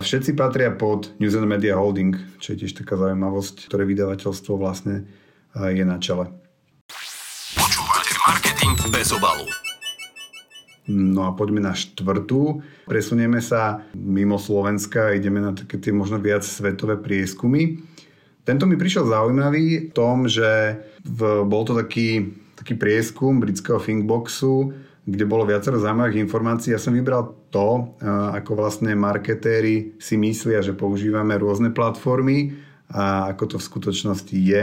Všetci 0.00 0.32
patria 0.32 0.72
pod 0.72 1.12
News 1.20 1.36
and 1.36 1.48
Media 1.48 1.76
Holding, 1.76 2.16
čo 2.40 2.52
je 2.56 2.64
tiež 2.64 2.80
taká 2.80 2.96
zaujímavosť, 2.96 3.68
ktoré 3.68 3.84
vydavateľstvo 3.88 4.52
vlastne 4.56 5.04
je 5.56 5.84
na 5.84 5.96
čele. 6.00 6.32
Počúvate 7.56 8.12
marketing 8.24 8.76
bez 8.92 9.12
obalu. 9.12 9.48
No 10.86 11.26
a 11.26 11.34
poďme 11.34 11.64
na 11.64 11.74
štvrtú. 11.74 12.62
Presunieme 12.86 13.42
sa 13.42 13.82
mimo 13.96 14.38
Slovenska 14.38 15.16
ideme 15.16 15.42
na 15.42 15.50
také 15.50 15.82
tie 15.82 15.90
možno 15.90 16.20
viac 16.22 16.46
svetové 16.46 16.94
prieskumy. 17.00 17.80
Tento 18.46 18.62
mi 18.62 18.78
prišiel 18.78 19.10
zaujímavý 19.10 19.90
v 19.90 19.92
tom, 19.92 20.30
že 20.30 20.78
v, 21.02 21.42
bol 21.42 21.66
to 21.66 21.74
taký, 21.74 22.30
taký 22.54 22.78
prieskum 22.78 23.42
britského 23.42 23.82
Thinkboxu, 23.82 24.70
kde 25.02 25.26
bolo 25.26 25.50
viacero 25.50 25.82
zaujímavých 25.82 26.22
informácií. 26.22 26.70
Ja 26.70 26.78
som 26.78 26.94
vybral 26.94 27.34
to, 27.50 27.98
ako 28.06 28.54
vlastne 28.54 28.94
marketéri 28.94 29.98
si 29.98 30.14
myslia, 30.14 30.62
že 30.62 30.78
používame 30.78 31.34
rôzne 31.34 31.74
platformy 31.74 32.54
a 32.86 33.34
ako 33.34 33.44
to 33.50 33.56
v 33.58 33.66
skutočnosti 33.66 34.36
je. 34.38 34.62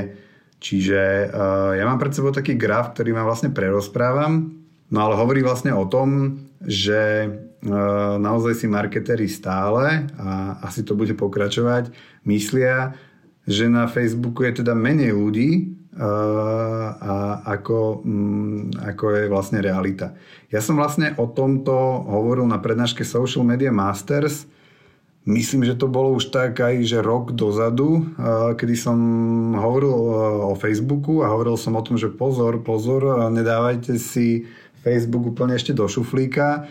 Čiže 0.63 1.31
ja 1.75 1.83
mám 1.83 1.99
pred 1.99 2.15
sebou 2.15 2.31
taký 2.31 2.55
graf, 2.55 2.95
ktorý 2.95 3.11
vám 3.11 3.27
vlastne 3.27 3.51
prerozprávam, 3.51 4.63
no 4.91 4.99
ale 5.03 5.19
hovorí 5.19 5.43
vlastne 5.43 5.75
o 5.75 5.83
tom, 5.87 6.39
že 6.63 7.27
naozaj 8.19 8.63
si 8.63 8.67
marketéri 8.71 9.27
stále, 9.27 10.07
a 10.15 10.59
asi 10.63 10.87
to 10.87 10.95
bude 10.95 11.15
pokračovať, 11.19 11.91
myslia, 12.27 12.95
že 13.43 13.67
na 13.67 13.87
Facebooku 13.91 14.47
je 14.47 14.63
teda 14.63 14.71
menej 14.75 15.11
ľudí, 15.11 15.49
a 15.93 17.45
ako, 17.45 18.01
mm, 18.01 18.81
ako 18.81 19.03
je 19.13 19.23
vlastne 19.29 19.61
realita. 19.61 20.17
Ja 20.49 20.57
som 20.57 20.73
vlastne 20.73 21.13
o 21.21 21.29
tomto 21.29 21.73
hovoril 22.09 22.49
na 22.49 22.57
prednáške 22.57 23.05
Social 23.05 23.45
Media 23.45 23.69
Masters. 23.69 24.49
Myslím, 25.23 25.63
že 25.63 25.77
to 25.77 25.87
bolo 25.87 26.17
už 26.17 26.33
tak 26.33 26.59
aj, 26.59 26.83
že 26.83 26.99
rok 26.99 27.31
dozadu, 27.31 28.11
kedy 28.59 28.75
som 28.75 28.97
hovoril 29.55 29.93
o 30.51 30.53
Facebooku 30.59 31.23
a 31.23 31.31
hovoril 31.31 31.55
som 31.55 31.79
o 31.79 31.85
tom, 31.85 31.95
že 31.95 32.11
pozor, 32.11 32.59
pozor, 32.59 33.31
nedávajte 33.31 33.95
si 33.95 34.49
Facebook 34.83 35.31
úplne 35.31 35.55
ešte 35.55 35.71
do 35.71 35.87
šuflíka 35.87 36.67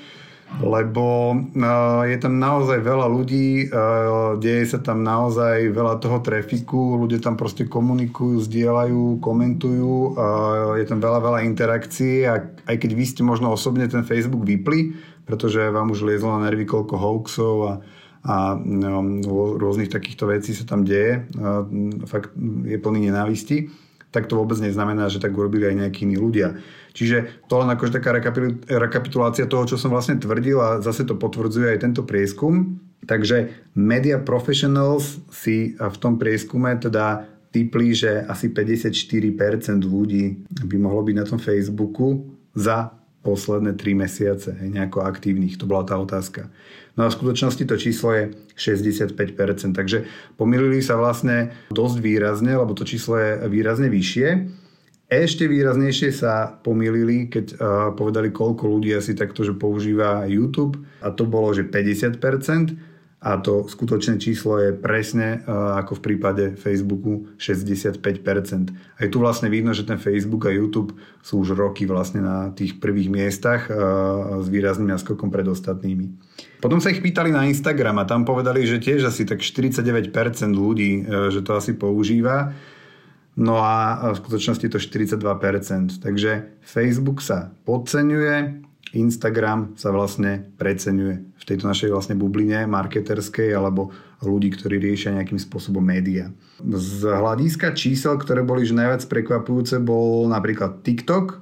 lebo 0.60 1.32
uh, 1.32 2.04
je 2.04 2.18
tam 2.20 2.36
naozaj 2.36 2.84
veľa 2.84 3.06
ľudí, 3.08 3.72
uh, 3.72 4.36
deje 4.36 4.76
sa 4.76 4.78
tam 4.84 5.00
naozaj 5.00 5.72
veľa 5.72 5.96
toho 6.02 6.20
trafiku, 6.20 7.00
ľudia 7.00 7.24
tam 7.24 7.40
proste 7.40 7.64
komunikujú, 7.64 8.42
zdieľajú, 8.44 9.22
komentujú, 9.24 10.12
uh, 10.12 10.76
je 10.76 10.84
tam 10.84 11.00
veľa, 11.00 11.24
veľa 11.24 11.40
interakcií 11.48 12.28
a 12.28 12.44
aj 12.68 12.76
keď 12.76 12.90
vy 12.92 13.04
ste 13.08 13.22
možno 13.24 13.48
osobne 13.48 13.88
ten 13.88 14.04
Facebook 14.04 14.44
vypli, 14.44 14.92
pretože 15.24 15.72
vám 15.72 15.88
už 15.88 16.04
liezlo 16.04 16.36
na 16.36 16.44
nervy 16.44 16.68
koľko 16.68 16.94
hoaxov 17.00 17.56
a, 17.64 17.72
a 18.28 18.36
no, 18.60 19.00
rôznych 19.56 19.88
takýchto 19.88 20.28
vecí 20.28 20.52
sa 20.52 20.68
tam 20.68 20.84
deje, 20.84 21.24
fakt 22.10 22.34
je 22.66 22.76
plný 22.76 23.08
nenávisti, 23.08 23.70
tak 24.12 24.28
to 24.28 24.36
vôbec 24.36 24.60
neznamená, 24.60 25.08
že 25.08 25.18
tak 25.18 25.32
urobili 25.32 25.72
aj 25.72 25.88
nejakí 25.88 26.04
iní 26.04 26.20
ľudia. 26.20 26.60
Čiže 26.92 27.48
to 27.48 27.64
len 27.64 27.72
akože 27.72 27.96
taká 27.96 28.12
rekapitulácia 28.68 29.48
toho, 29.48 29.64
čo 29.64 29.80
som 29.80 29.92
vlastne 29.92 30.20
tvrdil 30.20 30.60
a 30.60 30.68
zase 30.84 31.08
to 31.08 31.16
potvrdzuje 31.16 31.72
aj 31.72 31.78
tento 31.80 32.04
prieskum. 32.04 32.78
Takže 33.02 33.50
media 33.74 34.20
professionals 34.22 35.18
si 35.32 35.74
v 35.74 35.96
tom 35.98 36.20
prieskume 36.20 36.76
teda 36.78 37.26
typli, 37.52 37.92
že 37.92 38.24
asi 38.24 38.48
54% 38.48 39.82
ľudí 39.84 40.46
by 40.48 40.76
mohlo 40.80 41.04
byť 41.04 41.16
na 41.16 41.26
tom 41.28 41.40
Facebooku 41.42 42.32
za 42.56 42.94
posledné 43.22 43.78
3 43.78 43.94
mesiace 43.94 44.50
nejako 44.66 45.06
aktívnych. 45.06 45.54
To 45.58 45.66
bola 45.66 45.86
tá 45.86 45.94
otázka. 45.94 46.50
No 46.98 47.06
a 47.06 47.08
v 47.08 47.16
skutočnosti 47.16 47.64
to 47.64 47.78
číslo 47.78 48.12
je 48.12 48.24
65%, 48.58 49.16
takže 49.72 50.04
pomýlili 50.36 50.82
sa 50.82 50.98
vlastne 50.98 51.54
dosť 51.72 51.96
výrazne, 52.02 52.52
lebo 52.52 52.74
to 52.74 52.84
číslo 52.84 53.16
je 53.16 53.30
výrazne 53.48 53.88
vyššie. 53.88 54.28
Ešte 55.12 55.44
výraznejšie 55.44 56.08
sa 56.08 56.56
pomýlili, 56.64 57.28
keď 57.28 57.46
uh, 57.52 57.58
povedali, 57.92 58.32
koľko 58.32 58.64
ľudí 58.64 58.96
asi 58.96 59.12
takto, 59.12 59.44
že 59.44 59.52
používa 59.52 60.24
YouTube 60.24 60.80
a 61.04 61.12
to 61.12 61.28
bolo, 61.28 61.52
že 61.52 61.68
50% 61.68 62.16
a 63.20 63.36
to 63.36 63.68
skutočné 63.68 64.16
číslo 64.16 64.56
je 64.56 64.72
presne 64.72 65.44
uh, 65.44 65.76
ako 65.84 66.00
v 66.00 66.04
prípade 66.08 66.44
Facebooku 66.56 67.28
65%. 67.36 68.00
Aj 68.72 69.06
tu 69.12 69.20
vlastne 69.20 69.52
vidno, 69.52 69.76
že 69.76 69.84
ten 69.84 70.00
Facebook 70.00 70.48
a 70.48 70.56
YouTube 70.56 70.96
sú 71.20 71.44
už 71.44 71.60
roky 71.60 71.84
vlastne 71.84 72.24
na 72.24 72.48
tých 72.56 72.80
prvých 72.80 73.12
miestach 73.12 73.68
uh, 73.68 74.40
s 74.40 74.48
výrazným 74.48 74.96
naskokom 74.96 75.28
pred 75.28 75.44
ostatnými. 75.44 76.08
Potom 76.64 76.80
sa 76.80 76.88
ich 76.88 77.04
pýtali 77.04 77.36
na 77.36 77.44
Instagram 77.44 78.00
a 78.00 78.08
tam 78.08 78.24
povedali, 78.24 78.64
že 78.64 78.80
tiež 78.80 79.12
asi 79.12 79.28
tak 79.28 79.44
49% 79.44 80.08
ľudí, 80.56 81.04
že 81.04 81.44
to 81.44 81.52
asi 81.52 81.76
používa. 81.76 82.56
No 83.32 83.56
a 83.64 84.12
v 84.12 84.16
skutočnosti 84.20 84.66
to 84.68 84.76
42%. 84.76 86.04
Takže 86.04 86.60
Facebook 86.60 87.24
sa 87.24 87.56
podceňuje, 87.64 88.60
Instagram 88.92 89.72
sa 89.80 89.88
vlastne 89.88 90.52
preceňuje 90.60 91.14
v 91.32 91.44
tejto 91.48 91.64
našej 91.64 91.88
vlastne 91.88 92.12
bubline 92.12 92.68
marketerskej 92.68 93.56
alebo 93.56 93.88
ľudí, 94.20 94.52
ktorí 94.52 94.76
riešia 94.76 95.16
nejakým 95.16 95.40
spôsobom 95.40 95.80
média. 95.80 96.28
Z 96.60 97.08
hľadiska 97.08 97.72
čísel, 97.72 98.20
ktoré 98.20 98.44
boli 98.44 98.68
že 98.68 98.76
najviac 98.76 99.08
prekvapujúce, 99.08 99.80
bol 99.80 100.28
napríklad 100.28 100.84
TikTok, 100.84 101.40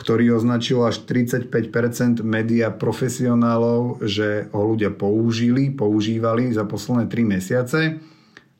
ktorý 0.00 0.40
označil 0.40 0.82
až 0.88 1.04
35% 1.04 2.24
média 2.24 2.72
profesionálov, 2.72 4.02
že 4.02 4.48
ho 4.50 4.62
ľudia 4.74 4.88
použili, 4.90 5.68
používali 5.68 6.48
za 6.50 6.64
posledné 6.64 7.12
3 7.12 7.28
mesiace 7.28 7.80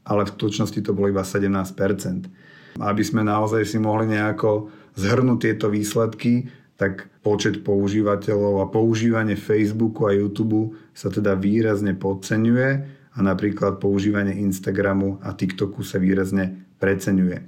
ale 0.05 0.29
v 0.29 0.33
skutočnosti 0.37 0.81
to 0.85 0.93
bolo 0.93 1.11
iba 1.11 1.25
17%. 1.25 2.79
Aby 2.81 3.03
sme 3.03 3.25
naozaj 3.25 3.65
si 3.65 3.79
mohli 3.81 4.13
nejako 4.13 4.69
zhrnúť 4.95 5.39
tieto 5.41 5.67
výsledky, 5.73 6.49
tak 6.75 7.07
počet 7.23 7.63
používateľov 7.63 8.67
a 8.67 8.71
používanie 8.71 9.39
Facebooku 9.39 10.11
a 10.11 10.13
YouTube 10.13 10.75
sa 10.93 11.09
teda 11.09 11.39
výrazne 11.39 11.95
podceňuje 11.95 12.69
a 13.15 13.19
napríklad 13.23 13.79
používanie 13.79 14.43
Instagramu 14.43 15.23
a 15.23 15.33
TikToku 15.33 15.87
sa 15.87 16.03
výrazne 16.03 16.67
preceňuje. 16.83 17.47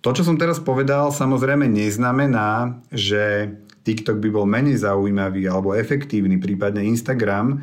To, 0.00 0.16
čo 0.16 0.24
som 0.24 0.40
teraz 0.40 0.62
povedal, 0.62 1.12
samozrejme 1.12 1.68
neznamená, 1.68 2.80
že 2.88 3.52
TikTok 3.84 4.22
by 4.22 4.28
bol 4.32 4.46
menej 4.48 4.80
zaujímavý 4.80 5.44
alebo 5.50 5.76
efektívny, 5.76 6.40
prípadne 6.40 6.86
Instagram, 6.86 7.60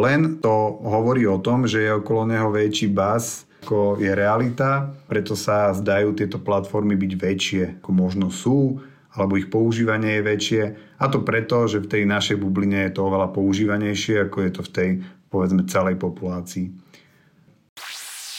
len 0.00 0.38
to 0.38 0.78
hovorí 0.82 1.26
o 1.26 1.42
tom, 1.42 1.66
že 1.66 1.84
je 1.84 1.92
okolo 1.98 2.26
neho 2.26 2.48
väčší 2.54 2.90
bas 2.90 3.48
ako 3.68 4.00
je 4.00 4.08
realita, 4.14 4.96
preto 5.10 5.36
sa 5.36 5.74
zdajú 5.76 6.16
tieto 6.16 6.40
platformy 6.40 6.96
byť 6.96 7.12
väčšie, 7.20 7.62
ako 7.84 7.90
možno 7.92 8.26
sú, 8.32 8.80
alebo 9.12 9.36
ich 9.36 9.52
používanie 9.52 10.16
je 10.16 10.22
väčšie. 10.24 10.62
A 10.96 11.04
to 11.12 11.20
preto, 11.20 11.68
že 11.68 11.84
v 11.84 11.90
tej 11.90 12.02
našej 12.08 12.40
bubline 12.40 12.88
je 12.88 12.96
to 12.96 13.04
oveľa 13.04 13.28
používanejšie, 13.28 14.24
ako 14.24 14.38
je 14.40 14.50
to 14.56 14.62
v 14.64 14.70
tej, 14.72 14.90
povedzme, 15.28 15.68
celej 15.68 16.00
populácii. 16.00 16.72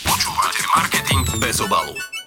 Počúvate 0.01 0.61
marketing 0.73 1.21
bez 1.37 1.61
obalu. 1.61 2.18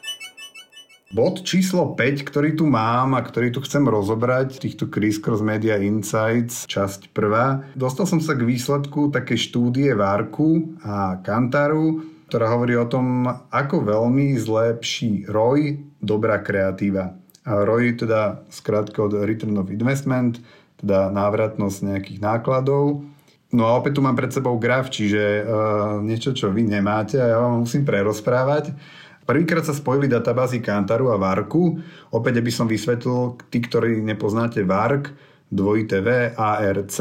Bod 1.13 1.45
číslo 1.45 1.93
5, 1.93 2.25
ktorý 2.25 2.57
tu 2.57 2.65
mám 2.65 3.13
a 3.13 3.21
ktorý 3.21 3.53
tu 3.53 3.61
chcem 3.61 3.85
rozobrať, 3.85 4.57
týchto 4.57 4.89
Chris 4.89 5.21
Cross 5.21 5.45
Media 5.45 5.77
Insights, 5.77 6.65
časť 6.65 7.13
prvá. 7.13 7.69
Dostal 7.77 8.09
som 8.09 8.17
sa 8.17 8.33
k 8.33 8.49
výsledku 8.49 9.13
takej 9.13 9.53
štúdie 9.53 9.93
Várku 9.93 10.73
a 10.81 11.21
Kantaru, 11.21 12.01
ktorá 12.33 12.57
hovorí 12.57 12.81
o 12.81 12.89
tom, 12.89 13.29
ako 13.29 13.85
veľmi 13.85 14.41
zlepší 14.41 15.29
ROI 15.29 16.01
dobrá 16.01 16.41
kreatíva. 16.41 17.13
A 17.45 17.61
ROI 17.61 17.93
teda 17.93 18.49
skrátko 18.49 19.13
od 19.13 19.29
Return 19.29 19.61
of 19.61 19.69
Investment, 19.69 20.41
teda 20.81 21.13
návratnosť 21.13 21.93
nejakých 21.93 22.25
nákladov. 22.25 23.05
No 23.53 23.69
a 23.69 23.77
opäť 23.77 24.01
tu 24.01 24.01
mám 24.01 24.17
pred 24.17 24.33
sebou 24.33 24.57
graf, 24.57 24.89
čiže 24.89 25.45
uh, 25.45 26.01
niečo, 26.01 26.33
čo 26.33 26.49
vy 26.49 26.65
nemáte 26.65 27.21
a 27.21 27.29
ja 27.29 27.37
vám 27.37 27.69
musím 27.69 27.85
prerozprávať. 27.85 28.73
Prvýkrát 29.23 29.63
sa 29.63 29.75
spojili 29.75 30.11
databázy 30.11 30.59
Kantaru 30.59 31.15
a 31.15 31.17
Varku. 31.17 31.79
Opäť, 32.11 32.43
aby 32.43 32.51
som 32.51 32.67
vysvetlil, 32.67 33.39
tí, 33.49 33.63
ktorí 33.63 34.03
nepoznáte 34.03 34.67
Vark, 34.67 35.15
dvojité 35.53 36.03
V, 36.03 36.09
ARC, 36.35 36.97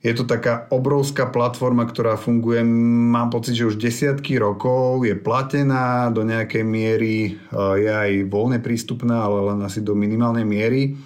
je 0.00 0.16
to 0.16 0.24
taká 0.24 0.64
obrovská 0.72 1.28
platforma, 1.28 1.84
ktorá 1.84 2.16
funguje, 2.16 2.64
mám 2.64 3.28
pocit, 3.28 3.52
že 3.52 3.68
už 3.68 3.76
desiatky 3.76 4.40
rokov, 4.40 5.04
je 5.04 5.12
platená 5.12 6.08
do 6.08 6.24
nejakej 6.24 6.64
miery, 6.64 7.36
je 7.52 7.90
aj 7.92 8.24
voľne 8.32 8.64
prístupná, 8.64 9.28
ale 9.28 9.52
len 9.52 9.60
asi 9.60 9.84
do 9.84 9.92
minimálnej 9.92 10.48
miery 10.48 10.96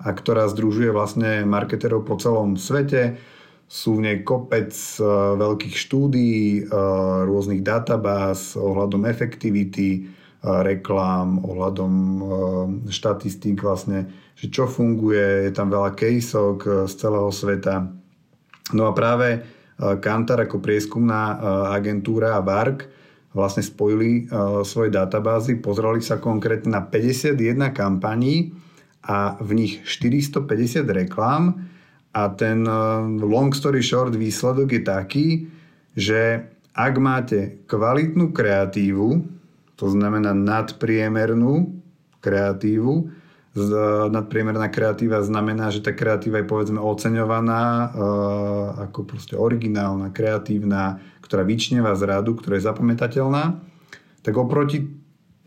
a 0.00 0.16
ktorá 0.16 0.48
združuje 0.48 0.88
vlastne 0.94 1.44
marketerov 1.44 2.08
po 2.08 2.16
celom 2.16 2.56
svete 2.56 3.20
sú 3.68 4.00
v 4.00 4.04
nej 4.08 4.16
kopec 4.24 4.72
uh, 4.72 5.36
veľkých 5.36 5.76
štúdií, 5.76 6.64
uh, 6.64 7.28
rôznych 7.28 7.60
databáz 7.60 8.56
ohľadom 8.56 9.04
efektivity, 9.04 10.08
uh, 10.08 10.64
reklám, 10.64 11.44
ohľadom 11.44 11.92
štatistík 12.88 13.60
vlastne, 13.60 14.08
že 14.32 14.48
čo 14.48 14.64
funguje, 14.64 15.46
je 15.46 15.52
tam 15.52 15.68
veľa 15.68 15.92
caseok 15.92 16.88
z 16.88 16.92
celého 16.96 17.28
sveta. 17.28 17.92
No 18.72 18.88
a 18.88 18.92
práve 18.96 19.44
Kantar 19.78 20.42
ako 20.42 20.58
prieskumná 20.58 21.38
agentúra 21.70 22.34
a 22.34 22.42
VARK 22.42 22.90
vlastne 23.30 23.62
spojili 23.62 24.26
svoje 24.66 24.90
databázy, 24.90 25.62
pozreli 25.62 26.02
sa 26.02 26.18
konkrétne 26.18 26.74
na 26.74 26.82
51 26.82 27.38
kampaní 27.70 28.50
a 29.06 29.38
v 29.38 29.50
nich 29.54 29.72
450 29.86 30.82
reklám, 30.82 31.67
a 32.18 32.34
ten 32.34 32.66
eh, 32.66 32.72
long 33.22 33.54
story 33.54 33.78
short 33.78 34.18
výsledok 34.18 34.74
je 34.74 34.82
taký, 34.82 35.26
že 35.94 36.50
ak 36.74 36.94
máte 36.98 37.62
kvalitnú 37.66 38.30
kreatívu, 38.30 39.26
to 39.78 39.86
znamená 39.90 40.34
nadpriemernú 40.34 41.74
kreatívu, 42.22 43.10
nadpriemerná 44.10 44.70
kreatíva 44.70 45.24
znamená, 45.24 45.74
že 45.74 45.82
tá 45.82 45.90
kreatíva 45.90 46.38
je 46.38 46.46
povedzme 46.46 46.78
oceňovaná 46.78 47.62
e, 47.64 47.86
ako 48.86 49.00
proste 49.08 49.34
originálna, 49.34 50.14
kreatívna, 50.14 51.02
ktorá 51.24 51.42
vyčneva 51.42 51.98
z 51.98 52.06
radu, 52.06 52.38
ktorá 52.38 52.60
je 52.60 52.68
zapamätateľná, 52.68 53.58
tak 54.22 54.34
oproti 54.38 54.86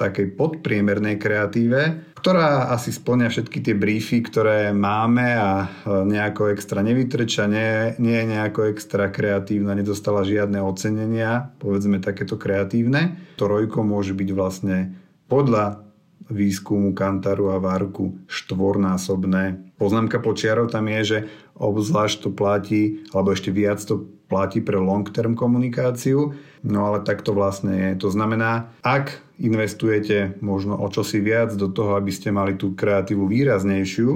takej 0.02 0.34
podpriemernej 0.34 1.22
kreatíve, 1.22 2.14
ktorá 2.18 2.74
asi 2.74 2.90
splňa 2.90 3.30
všetky 3.30 3.62
tie 3.62 3.76
briefy, 3.78 4.26
ktoré 4.26 4.74
máme 4.74 5.38
a 5.38 5.50
e, 5.62 5.68
nejako 6.06 6.50
extra 6.54 6.82
nevytrča, 6.82 7.46
nie, 7.46 7.98
nie 8.02 8.18
je 8.18 8.26
nejako 8.30 8.74
extra 8.74 9.14
kreatívna, 9.14 9.78
nedostala 9.78 10.26
žiadne 10.26 10.62
ocenenia, 10.62 11.54
povedzme 11.62 12.02
takéto 12.02 12.38
kreatívne. 12.38 13.18
To 13.38 13.46
rojko 13.46 13.82
môže 13.86 14.18
byť 14.18 14.30
vlastne 14.34 14.98
podľa 15.30 15.86
výskumu 16.32 16.96
Kantaru 16.96 17.52
a 17.52 17.60
Várku 17.60 18.22
štvornásobné. 18.32 19.76
Poznámka 19.76 20.24
počiarov 20.24 20.72
tam 20.72 20.88
je, 20.88 21.02
že 21.04 21.20
obzvlášť 21.60 22.18
to 22.26 22.30
platí, 22.32 23.04
alebo 23.12 23.36
ešte 23.36 23.52
viac 23.52 23.84
to 23.84 24.08
platí 24.32 24.64
pre 24.64 24.80
long-term 24.80 25.36
komunikáciu, 25.36 26.32
no 26.64 26.80
ale 26.88 27.04
tak 27.04 27.20
to 27.20 27.36
vlastne 27.36 27.76
je. 27.76 27.90
To 28.00 28.08
znamená, 28.08 28.72
ak 28.80 29.20
investujete 29.42 30.38
možno 30.40 30.78
o 30.78 30.88
čosi 30.88 31.18
viac 31.18 31.58
do 31.58 31.68
toho, 31.68 31.98
aby 31.98 32.14
ste 32.14 32.30
mali 32.30 32.56
tú 32.56 32.78
kreatívu 32.78 33.26
výraznejšiu, 33.26 34.10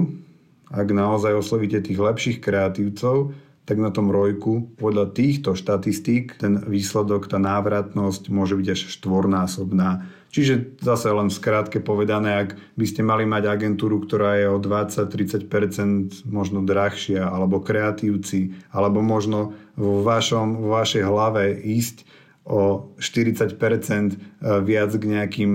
ak 0.70 0.88
naozaj 0.90 1.34
oslovíte 1.34 1.78
tých 1.82 1.98
lepších 1.98 2.38
kreatívcov, 2.42 3.34
tak 3.66 3.82
na 3.82 3.90
tom 3.90 4.14
rojku 4.14 4.78
podľa 4.78 5.10
týchto 5.10 5.58
štatistík 5.58 6.38
ten 6.38 6.62
výsledok, 6.62 7.26
tá 7.26 7.42
návratnosť 7.42 8.30
môže 8.30 8.54
byť 8.54 8.68
až 8.70 8.80
štvornásobná. 8.94 10.06
Čiže 10.30 10.78
zase 10.78 11.10
len 11.10 11.32
skrátke 11.32 11.82
povedané, 11.82 12.46
ak 12.46 12.50
by 12.78 12.86
ste 12.86 13.02
mali 13.02 13.26
mať 13.26 13.50
agentúru, 13.50 14.02
ktorá 14.02 14.38
je 14.38 14.46
o 14.52 14.62
20-30% 14.62 16.28
možno 16.30 16.62
drahšia, 16.62 17.26
alebo 17.26 17.58
kreatívci, 17.58 18.54
alebo 18.70 19.02
možno 19.02 19.58
vo, 19.74 20.02
vašom, 20.06 20.62
vo 20.62 20.76
vašej 20.76 21.02
hlave 21.02 21.56
ísť 21.58 22.06
o 22.46 22.94
40% 23.02 23.58
e, 23.58 24.16
viac 24.62 24.90
k 24.94 25.04
nejakým 25.04 25.52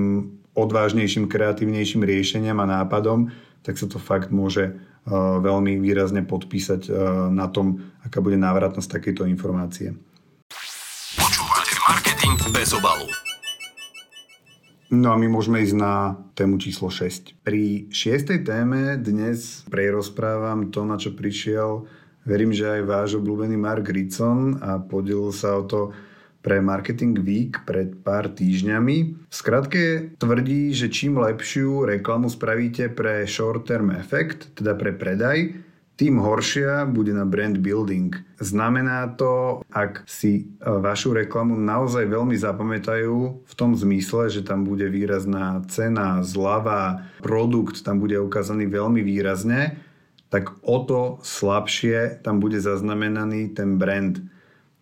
odvážnejším, 0.52 1.32
kreatívnejším 1.32 2.04
riešeniam 2.04 2.60
a 2.60 2.68
nápadom, 2.84 3.32
tak 3.64 3.80
sa 3.80 3.88
to 3.88 3.96
fakt 3.96 4.36
môže 4.36 4.64
e, 4.68 4.72
veľmi 5.40 5.80
výrazne 5.80 6.28
podpísať 6.28 6.82
e, 6.88 6.92
na 7.32 7.48
tom, 7.48 7.80
aká 8.04 8.20
bude 8.20 8.36
návratnosť 8.36 9.00
takejto 9.00 9.24
informácie. 9.32 9.96
Počúvate 11.16 11.74
marketing 11.88 12.36
bez 12.52 12.76
obalu. 12.76 13.08
No 14.92 15.16
a 15.16 15.16
my 15.16 15.32
môžeme 15.32 15.64
ísť 15.64 15.80
na 15.80 16.20
tému 16.36 16.60
číslo 16.60 16.92
6. 16.92 17.48
Pri 17.48 17.88
šiestej 17.96 18.44
téme 18.44 19.00
dnes 19.00 19.64
prerozprávam 19.72 20.68
to, 20.68 20.84
na 20.84 21.00
čo 21.00 21.16
prišiel, 21.16 21.88
verím, 22.28 22.52
že 22.52 22.68
aj 22.68 22.82
váš 22.84 23.10
obľúbený 23.16 23.56
Mark 23.56 23.88
Ritson 23.88 24.60
a 24.60 24.84
podelil 24.84 25.32
sa 25.32 25.56
o 25.56 25.64
to 25.64 25.96
pre 26.42 26.62
Marketing 26.62 27.18
Week 27.22 27.62
pred 27.64 28.02
pár 28.02 28.34
týždňami. 28.34 28.98
V 29.30 29.34
skratke 29.34 30.14
tvrdí, 30.18 30.74
že 30.74 30.90
čím 30.90 31.22
lepšiu 31.22 31.86
reklamu 31.86 32.28
spravíte 32.30 32.90
pre 32.90 33.30
short-term 33.30 33.94
effect, 33.94 34.50
teda 34.58 34.74
pre 34.74 34.94
predaj, 34.94 35.54
tým 36.02 36.18
horšia 36.18 36.90
bude 36.90 37.14
na 37.14 37.30
brand 37.30 37.62
building. 37.62 38.18
Znamená 38.42 39.14
to, 39.22 39.62
ak 39.70 40.02
si 40.10 40.50
e, 40.58 40.66
vašu 40.66 41.14
reklamu 41.14 41.54
naozaj 41.54 42.10
veľmi 42.10 42.34
zapamätajú 42.34 43.46
v 43.46 43.54
tom 43.54 43.78
zmysle, 43.78 44.34
že 44.34 44.42
tam 44.42 44.66
bude 44.66 44.90
výrazná 44.90 45.62
cena, 45.70 46.26
zlava, 46.26 47.06
produkt 47.22 47.86
tam 47.86 48.02
bude 48.02 48.18
ukázaný 48.18 48.66
veľmi 48.66 49.06
výrazne, 49.06 49.78
tak 50.34 50.50
o 50.66 50.82
to 50.82 51.22
slabšie 51.22 52.26
tam 52.26 52.42
bude 52.42 52.58
zaznamenaný 52.58 53.54
ten 53.54 53.78
brand. 53.78 54.26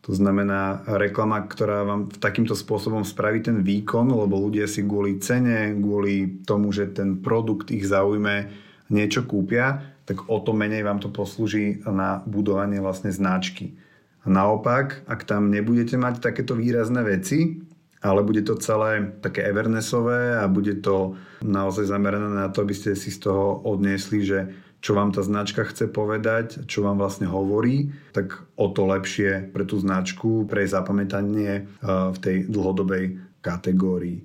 To 0.07 0.15
znamená 0.15 0.87
reklama, 0.87 1.43
ktorá 1.43 1.83
vám 1.83 2.07
takýmto 2.07 2.55
spôsobom 2.55 3.03
spraví 3.03 3.43
ten 3.43 3.59
výkon, 3.59 4.07
lebo 4.07 4.39
ľudia 4.39 4.63
si 4.65 4.87
kvôli 4.87 5.19
cene, 5.19 5.75
kvôli 5.75 6.39
tomu, 6.47 6.71
že 6.71 6.87
ten 6.95 7.19
produkt 7.19 7.69
ich 7.69 7.83
zaujme, 7.83 8.47
niečo 8.89 9.27
kúpia, 9.27 9.93
tak 10.09 10.25
o 10.25 10.41
to 10.41 10.55
menej 10.55 10.81
vám 10.81 10.97
to 10.97 11.13
poslúži 11.13 11.85
na 11.85 12.25
budovanie 12.25 12.81
vlastne 12.81 13.13
značky. 13.13 13.77
A 14.25 14.27
naopak, 14.27 15.05
ak 15.05 15.23
tam 15.29 15.53
nebudete 15.53 15.95
mať 15.95 16.19
takéto 16.19 16.57
výrazné 16.57 17.05
veci, 17.05 17.61
ale 17.99 18.23
bude 18.23 18.41
to 18.47 18.55
celé 18.55 19.11
také 19.19 19.43
evernessové 19.43 20.39
a 20.39 20.47
bude 20.47 20.79
to 20.79 21.19
naozaj 21.43 21.91
zamerané 21.91 22.31
na 22.31 22.47
to, 22.47 22.63
aby 22.63 22.71
ste 22.71 22.95
si 22.95 23.11
z 23.11 23.27
toho 23.27 23.59
odniesli, 23.67 24.23
že 24.23 24.39
čo 24.79 24.95
vám 24.95 25.11
tá 25.11 25.19
značka 25.19 25.67
chce 25.67 25.91
povedať, 25.91 26.63
čo 26.63 26.87
vám 26.87 27.03
vlastne 27.03 27.27
hovorí, 27.27 27.91
tak 28.15 28.39
o 28.55 28.71
to 28.71 28.87
lepšie 28.87 29.51
pre 29.51 29.67
tú 29.67 29.75
značku, 29.75 30.47
pre 30.47 30.63
jej 30.63 30.71
zapamätanie 30.71 31.51
eh, 31.63 31.65
v 31.83 32.17
tej 32.17 32.47
dlhodobej 32.47 33.19
kategórií. 33.43 34.23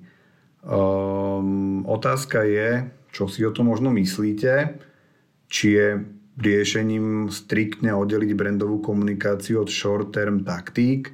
Um, 0.65 1.85
otázka 1.85 2.41
je, 2.41 2.89
čo 3.13 3.29
si 3.29 3.45
o 3.45 3.53
tom 3.53 3.69
možno 3.69 3.93
myslíte, 3.93 4.81
či 5.45 5.77
je 5.77 5.87
riešením 6.41 7.29
striktne 7.29 7.93
oddeliť 7.93 8.33
brandovú 8.33 8.81
komunikáciu 8.81 9.61
od 9.61 9.69
short-term 9.69 10.41
taktík, 10.41 11.13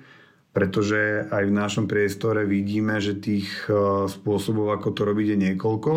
pretože 0.56 1.27
aj 1.30 1.43
v 1.51 1.54
našom 1.54 1.86
priestore 1.86 2.47
vidíme, 2.47 2.95
že 3.04 3.19
tých 3.19 3.51
uh, 3.67 4.08
spôsobov, 4.08 4.71
ako 4.71 4.95
to 4.95 5.01
robiť, 5.04 5.36
je 5.36 5.38
niekoľko. 5.51 5.91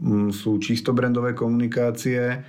Um, 0.00 0.30
sú 0.30 0.62
čisto 0.62 0.94
brandové 0.94 1.34
komunikácie, 1.34 2.46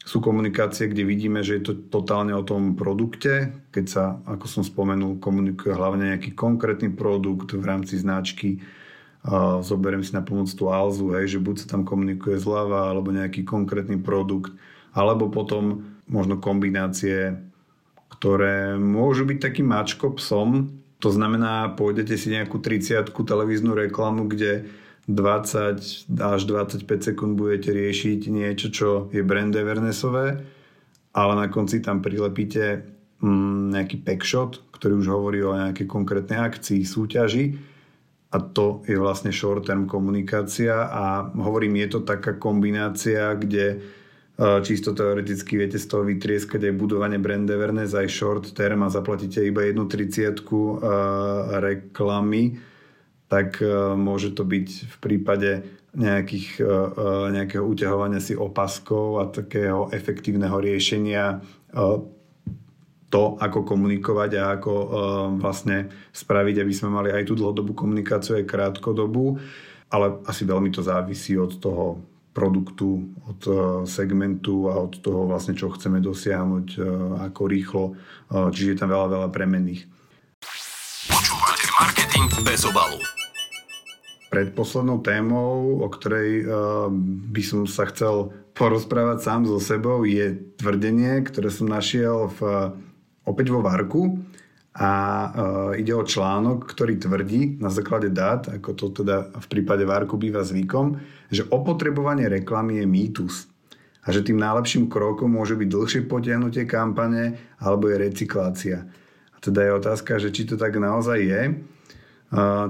sú 0.00 0.24
komunikácie, 0.24 0.88
kde 0.88 1.04
vidíme, 1.04 1.44
že 1.44 1.60
je 1.60 1.62
to 1.70 1.72
totálne 1.92 2.32
o 2.32 2.40
tom 2.40 2.72
produkte, 2.72 3.52
keď 3.68 3.84
sa, 3.84 4.04
ako 4.24 4.46
som 4.48 4.62
spomenul, 4.64 5.20
komunikuje 5.20 5.76
hlavne 5.76 6.16
nejaký 6.16 6.32
konkrétny 6.32 6.88
produkt 6.88 7.52
v 7.52 7.64
rámci 7.64 8.00
značky, 8.00 8.64
zoberiem 9.60 10.00
si 10.00 10.16
na 10.16 10.24
pomoc 10.24 10.48
tú 10.48 10.72
Alzu, 10.72 11.12
hej, 11.12 11.36
že 11.36 11.44
buď 11.44 11.56
sa 11.60 11.76
tam 11.76 11.84
komunikuje 11.84 12.40
zľava, 12.40 12.88
alebo 12.88 13.12
nejaký 13.12 13.44
konkrétny 13.44 14.00
produkt, 14.00 14.56
alebo 14.96 15.28
potom 15.28 15.84
možno 16.08 16.40
kombinácie, 16.40 17.36
ktoré 18.08 18.80
môžu 18.80 19.28
byť 19.28 19.38
takým 19.38 19.68
mačko 19.68 20.16
psom. 20.16 20.80
To 21.04 21.08
znamená, 21.12 21.76
pôjdete 21.76 22.16
si 22.16 22.32
nejakú 22.32 22.60
30 22.60 23.12
televíznu 23.12 23.76
reklamu, 23.76 24.24
kde 24.28 24.68
20 25.10 26.10
až 26.22 26.40
25 26.46 26.86
sekúnd 26.86 27.34
budete 27.34 27.74
riešiť 27.74 28.20
niečo, 28.30 28.70
čo 28.70 28.88
je 29.10 29.26
brand 29.26 29.50
awarenessové, 29.50 30.46
ale 31.10 31.32
na 31.34 31.46
konci 31.50 31.82
tam 31.82 31.98
prilepíte 31.98 32.86
mm, 33.18 33.74
nejaký 33.74 33.96
packshot, 34.06 34.70
ktorý 34.78 35.02
už 35.02 35.08
hovorí 35.10 35.40
o 35.42 35.56
nejakej 35.56 35.86
konkrétnej 35.90 36.38
akcii, 36.38 36.86
súťaži. 36.86 37.44
A 38.30 38.38
to 38.38 38.86
je 38.86 38.94
vlastne 38.94 39.34
short 39.34 39.66
term 39.66 39.90
komunikácia. 39.90 40.86
A 40.86 41.26
hovorím, 41.34 41.82
je 41.82 41.98
to 41.98 42.00
taká 42.06 42.38
kombinácia, 42.38 43.34
kde 43.34 43.66
e, 43.74 43.78
čisto 44.62 44.94
teoreticky 44.94 45.58
viete 45.58 45.82
z 45.82 45.90
toho 45.90 46.06
vytrieskať 46.06 46.70
aj 46.70 46.78
budovanie 46.78 47.18
brand 47.18 47.50
awareness, 47.50 47.98
aj 47.98 48.06
short 48.06 48.54
term 48.54 48.86
a 48.86 48.94
zaplatíte 48.94 49.42
iba 49.42 49.66
jednu 49.66 49.90
triciatku 49.90 50.58
e, 50.62 50.74
reklamy, 51.58 52.69
tak 53.30 53.62
e, 53.62 53.94
môže 53.94 54.34
to 54.34 54.42
byť 54.42 54.68
v 54.90 54.96
prípade 54.98 55.50
nejakých, 55.90 56.62
nejakého 57.34 57.66
uťahovania 57.66 58.22
si 58.22 58.38
opaskov 58.38 59.18
a 59.18 59.24
takého 59.26 59.90
efektívneho 59.90 60.54
riešenia 60.62 61.42
to, 63.10 63.22
ako 63.42 63.66
komunikovať 63.66 64.30
a 64.38 64.54
ako 64.54 64.72
vlastne 65.42 65.90
spraviť, 66.14 66.62
aby 66.62 66.70
sme 66.70 66.94
mali 66.94 67.10
aj 67.10 67.26
tú 67.26 67.34
dlhodobú 67.34 67.74
komunikáciu, 67.74 68.38
aj 68.38 68.46
krátkodobú, 68.46 69.34
ale 69.90 70.22
asi 70.30 70.46
veľmi 70.46 70.70
to 70.70 70.78
závisí 70.78 71.34
od 71.34 71.58
toho 71.58 71.98
produktu, 72.30 73.10
od 73.26 73.40
segmentu 73.90 74.70
a 74.70 74.78
od 74.78 74.94
toho 75.02 75.26
vlastne, 75.26 75.58
čo 75.58 75.74
chceme 75.74 75.98
dosiahnuť, 75.98 76.78
ako 77.26 77.42
rýchlo, 77.50 77.84
čiže 78.30 78.70
je 78.70 78.78
tam 78.78 78.94
veľa, 78.94 79.10
veľa 79.10 79.28
premenných. 79.34 79.90
Počúvate 81.10 81.66
marketing 81.82 82.30
bez 82.46 82.62
obalu. 82.62 83.19
Predposlednou 84.30 85.02
témou, 85.02 85.82
o 85.82 85.88
ktorej 85.90 86.46
uh, 86.46 86.86
by 87.34 87.42
som 87.42 87.66
sa 87.66 87.90
chcel 87.90 88.30
porozprávať 88.54 89.18
sám 89.26 89.42
so 89.50 89.58
sebou, 89.58 90.06
je 90.06 90.38
tvrdenie, 90.58 91.26
ktoré 91.26 91.50
som 91.50 91.66
našiel 91.66 92.30
v 92.38 92.70
opäť 93.26 93.52
vo 93.52 93.60
Varku 93.62 94.22
a 94.74 94.90
uh, 94.90 95.30
ide 95.74 95.90
o 95.94 96.06
článok, 96.06 96.62
ktorý 96.62 96.98
tvrdí 97.02 97.58
na 97.58 97.74
základe 97.74 98.10
dát, 98.10 98.46
ako 98.46 98.70
to 98.78 98.86
teda 99.02 99.34
v 99.34 99.46
prípade 99.50 99.82
Varku 99.82 100.14
býva 100.14 100.46
zvykom, 100.46 100.98
že 101.30 101.46
opotrebovanie 101.50 102.30
reklamy 102.30 102.82
je 102.82 102.86
mýtus 102.86 103.34
a 104.06 104.14
že 104.14 104.24
tým 104.24 104.40
najlepším 104.40 104.88
krokom 104.88 105.36
môže 105.36 105.58
byť 105.58 105.68
dlhšie 105.68 106.00
potiahnutie 106.08 106.64
kampane 106.64 107.36
alebo 107.60 107.90
je 107.90 107.96
recyklácia. 107.98 108.78
A 109.34 109.36
teda 109.42 109.66
je 109.66 109.76
otázka, 109.76 110.22
že 110.22 110.32
či 110.32 110.48
to 110.48 110.56
tak 110.56 110.76
naozaj 110.78 111.18
je. 111.20 111.42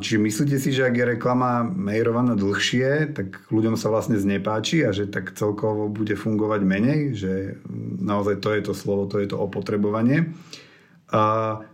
Čiže 0.01 0.16
myslíte 0.16 0.57
si, 0.57 0.73
že 0.73 0.88
ak 0.88 0.96
je 0.96 1.05
reklama 1.20 1.61
mejrovaná 1.68 2.33
dlhšie, 2.33 3.12
tak 3.12 3.44
ľuďom 3.53 3.77
sa 3.77 3.92
vlastne 3.92 4.16
znepáči 4.16 4.88
a 4.88 4.90
že 4.96 5.05
tak 5.05 5.37
celkovo 5.37 5.92
bude 5.92 6.16
fungovať 6.16 6.61
menej, 6.64 7.01
že 7.12 7.33
naozaj 8.01 8.40
to 8.40 8.57
je 8.57 8.62
to 8.64 8.73
slovo, 8.73 9.05
to 9.05 9.20
je 9.20 9.29
to 9.29 9.37
opotrebovanie. 9.37 10.33
A 11.12 11.23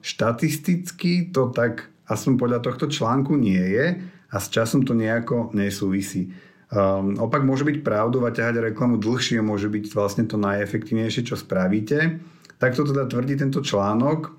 štatisticky 0.02 1.30
to 1.30 1.54
tak 1.54 1.86
aspoň 2.10 2.32
podľa 2.34 2.60
tohto 2.66 2.90
článku 2.90 3.38
nie 3.38 3.62
je 3.62 4.02
a 4.34 4.36
s 4.42 4.50
časom 4.50 4.82
to 4.82 4.90
nejako 4.90 5.54
nesúvisí. 5.54 6.34
Um, 6.66 7.14
opak 7.22 7.46
môže 7.46 7.62
byť 7.62 7.86
pravdou 7.86 8.26
a 8.26 8.34
ťahať 8.34 8.74
reklamu 8.74 8.98
dlhšie 8.98 9.38
môže 9.38 9.70
byť 9.70 9.94
vlastne 9.94 10.26
to 10.26 10.34
najefektívnejšie, 10.34 11.22
čo 11.22 11.38
spravíte. 11.38 12.18
Tak 12.58 12.74
to 12.74 12.82
teda 12.82 13.06
tvrdí 13.06 13.38
tento 13.38 13.62
článok 13.62 14.34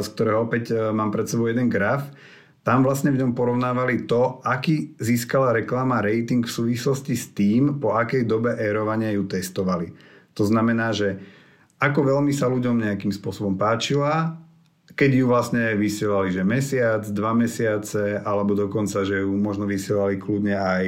z 0.00 0.06
ktorého 0.16 0.48
opäť 0.48 0.72
e, 0.72 0.90
mám 0.90 1.12
pred 1.12 1.28
sebou 1.28 1.46
jeden 1.46 1.68
graf. 1.68 2.08
Tam 2.64 2.84
vlastne 2.84 3.12
v 3.12 3.20
ňom 3.24 3.32
porovnávali 3.32 4.04
to, 4.04 4.40
aký 4.44 4.92
získala 5.00 5.56
reklama 5.56 6.04
rating 6.04 6.44
v 6.44 6.52
súvislosti 6.52 7.16
s 7.16 7.32
tým, 7.32 7.80
po 7.80 7.96
akej 7.96 8.28
dobe 8.28 8.56
érovania 8.60 9.12
ju 9.12 9.24
testovali. 9.24 9.92
To 10.36 10.44
znamená, 10.44 10.92
že 10.92 11.16
ako 11.78 12.16
veľmi 12.16 12.32
sa 12.34 12.50
ľuďom 12.50 12.84
nejakým 12.84 13.12
spôsobom 13.14 13.56
páčila, 13.56 14.36
keď 14.98 15.10
ju 15.14 15.24
vlastne 15.30 15.78
vysielali, 15.78 16.34
že 16.34 16.42
mesiac, 16.42 17.06
dva 17.06 17.30
mesiace, 17.30 18.18
alebo 18.18 18.58
dokonca, 18.58 19.06
že 19.06 19.22
ju 19.22 19.30
možno 19.30 19.62
vysielali 19.62 20.18
kľudne 20.18 20.58
aj 20.58 20.84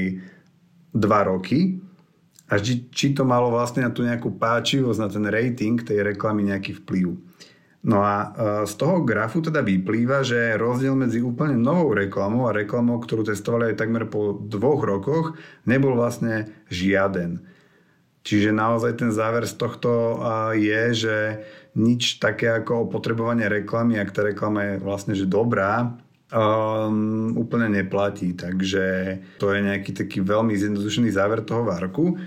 dva 0.91 1.31
roky. 1.31 1.79
A 2.51 2.59
či, 2.59 3.15
to 3.15 3.23
malo 3.23 3.55
vlastne 3.55 3.87
na 3.87 3.95
tú 3.95 4.03
nejakú 4.03 4.35
páčivosť, 4.35 4.99
na 4.99 5.09
ten 5.09 5.23
rating 5.31 5.79
tej 5.79 6.03
reklamy 6.03 6.51
nejaký 6.51 6.83
vplyv. 6.83 7.30
No 7.81 8.05
a 8.05 8.17
e, 8.17 8.27
z 8.69 8.75
toho 8.77 9.01
grafu 9.01 9.41
teda 9.41 9.65
vyplýva, 9.65 10.21
že 10.21 10.61
rozdiel 10.61 10.93
medzi 10.93 11.25
úplne 11.25 11.57
novou 11.57 11.97
reklamou 11.97 12.45
a 12.45 12.57
reklamou, 12.57 13.01
ktorú 13.01 13.25
testovali 13.25 13.73
aj 13.73 13.81
takmer 13.81 14.05
po 14.05 14.37
dvoch 14.37 14.85
rokoch, 14.85 15.41
nebol 15.65 15.97
vlastne 15.97 16.53
žiaden. 16.69 17.41
Čiže 18.21 18.53
naozaj 18.53 19.01
ten 19.01 19.11
záver 19.17 19.49
z 19.49 19.57
tohto 19.57 20.21
je, 20.53 20.83
že 20.93 21.17
nič 21.73 22.21
také 22.21 22.53
ako 22.53 22.93
opotrebovanie 22.93 23.49
reklamy, 23.49 23.97
ak 23.97 24.13
tá 24.13 24.21
reklama 24.29 24.61
je 24.61 24.75
vlastne 24.85 25.17
že 25.17 25.25
dobrá, 25.25 25.97
um, 26.29 27.33
úplne 27.39 27.71
neplatí. 27.71 28.37
Takže 28.37 28.85
to 29.41 29.57
je 29.57 29.61
nejaký 29.65 29.97
taký 29.97 30.21
veľmi 30.21 30.53
zjednodušený 30.53 31.11
záver 31.15 31.41
toho 31.47 31.65
varku. 31.65 32.19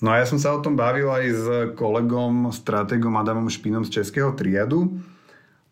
No 0.00 0.16
a 0.16 0.20
ja 0.20 0.24
som 0.24 0.40
sa 0.40 0.56
o 0.56 0.64
tom 0.64 0.80
bavil 0.80 1.12
aj 1.12 1.24
s 1.28 1.46
kolegom, 1.76 2.48
stratégom 2.48 3.12
Adamom 3.20 3.52
Špinom 3.52 3.84
z 3.84 4.00
Českého 4.00 4.32
triadu. 4.32 4.96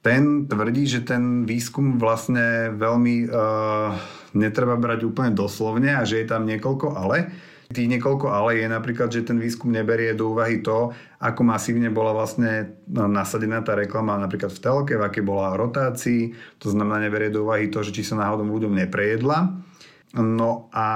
Ten 0.05 0.45
tvrdí, 0.45 0.85
že 0.85 1.01
ten 1.01 1.49
výskum 1.49 1.97
vlastne 1.97 2.71
veľmi 2.77 3.25
uh, 3.25 3.97
netreba 4.37 4.77
brať 4.77 5.09
úplne 5.09 5.33
doslovne 5.33 5.97
a 5.97 6.05
že 6.05 6.23
je 6.23 6.27
tam 6.29 6.45
niekoľko 6.45 6.93
ale. 6.93 7.33
Tých 7.69 7.89
niekoľko 7.89 8.33
ale 8.33 8.65
je 8.65 8.69
napríklad, 8.69 9.13
že 9.13 9.29
ten 9.29 9.37
výskum 9.37 9.69
neberie 9.69 10.17
do 10.17 10.33
úvahy 10.33 10.65
to, 10.65 10.93
ako 11.21 11.41
masívne 11.45 11.93
bola 11.93 12.17
vlastne 12.17 12.81
nasadená 12.89 13.61
tá 13.61 13.77
reklama 13.77 14.17
napríklad 14.17 14.49
v 14.53 14.61
telke, 14.61 14.95
v 14.97 15.05
aké 15.05 15.21
bola 15.21 15.53
rotácii. 15.53 16.33
To 16.65 16.73
znamená, 16.73 17.05
neberie 17.05 17.29
do 17.29 17.45
úvahy 17.45 17.69
to, 17.69 17.85
že 17.85 17.93
či 17.93 18.09
sa 18.09 18.17
náhodou 18.17 18.49
ľuďom 18.49 18.73
neprejedla 18.73 19.68
No 20.17 20.73
a 20.73 20.87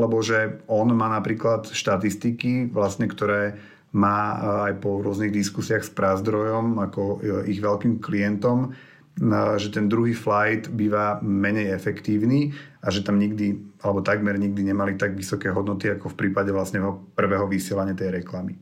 lebo 0.00 0.24
že 0.24 0.64
on 0.64 0.88
má 0.96 1.12
napríklad 1.12 1.68
štatistiky, 1.68 2.72
vlastne, 2.72 3.04
ktoré 3.04 3.60
má 3.96 4.20
eh, 4.36 4.72
aj 4.72 4.74
po 4.80 5.00
rôznych 5.04 5.32
diskusiách 5.32 5.84
s 5.84 5.92
prázdrojom, 5.92 6.80
ako 6.80 7.02
eh, 7.20 7.52
ich 7.52 7.60
veľkým 7.60 8.00
klientom, 8.00 8.72
eh, 8.72 9.56
že 9.60 9.72
ten 9.72 9.92
druhý 9.92 10.16
flight 10.16 10.72
býva 10.72 11.20
menej 11.20 11.72
efektívny 11.72 12.56
a 12.80 12.88
že 12.88 13.04
tam 13.04 13.20
nikdy, 13.20 13.76
alebo 13.84 14.00
takmer 14.00 14.40
nikdy 14.40 14.72
nemali 14.72 14.96
tak 14.96 15.12
vysoké 15.12 15.52
hodnoty, 15.52 15.92
ako 15.92 16.12
v 16.12 16.18
prípade 16.28 16.48
vlastne 16.48 16.80
prvého 17.12 17.44
vysielania 17.44 17.92
tej 17.92 18.24
reklamy. 18.24 18.56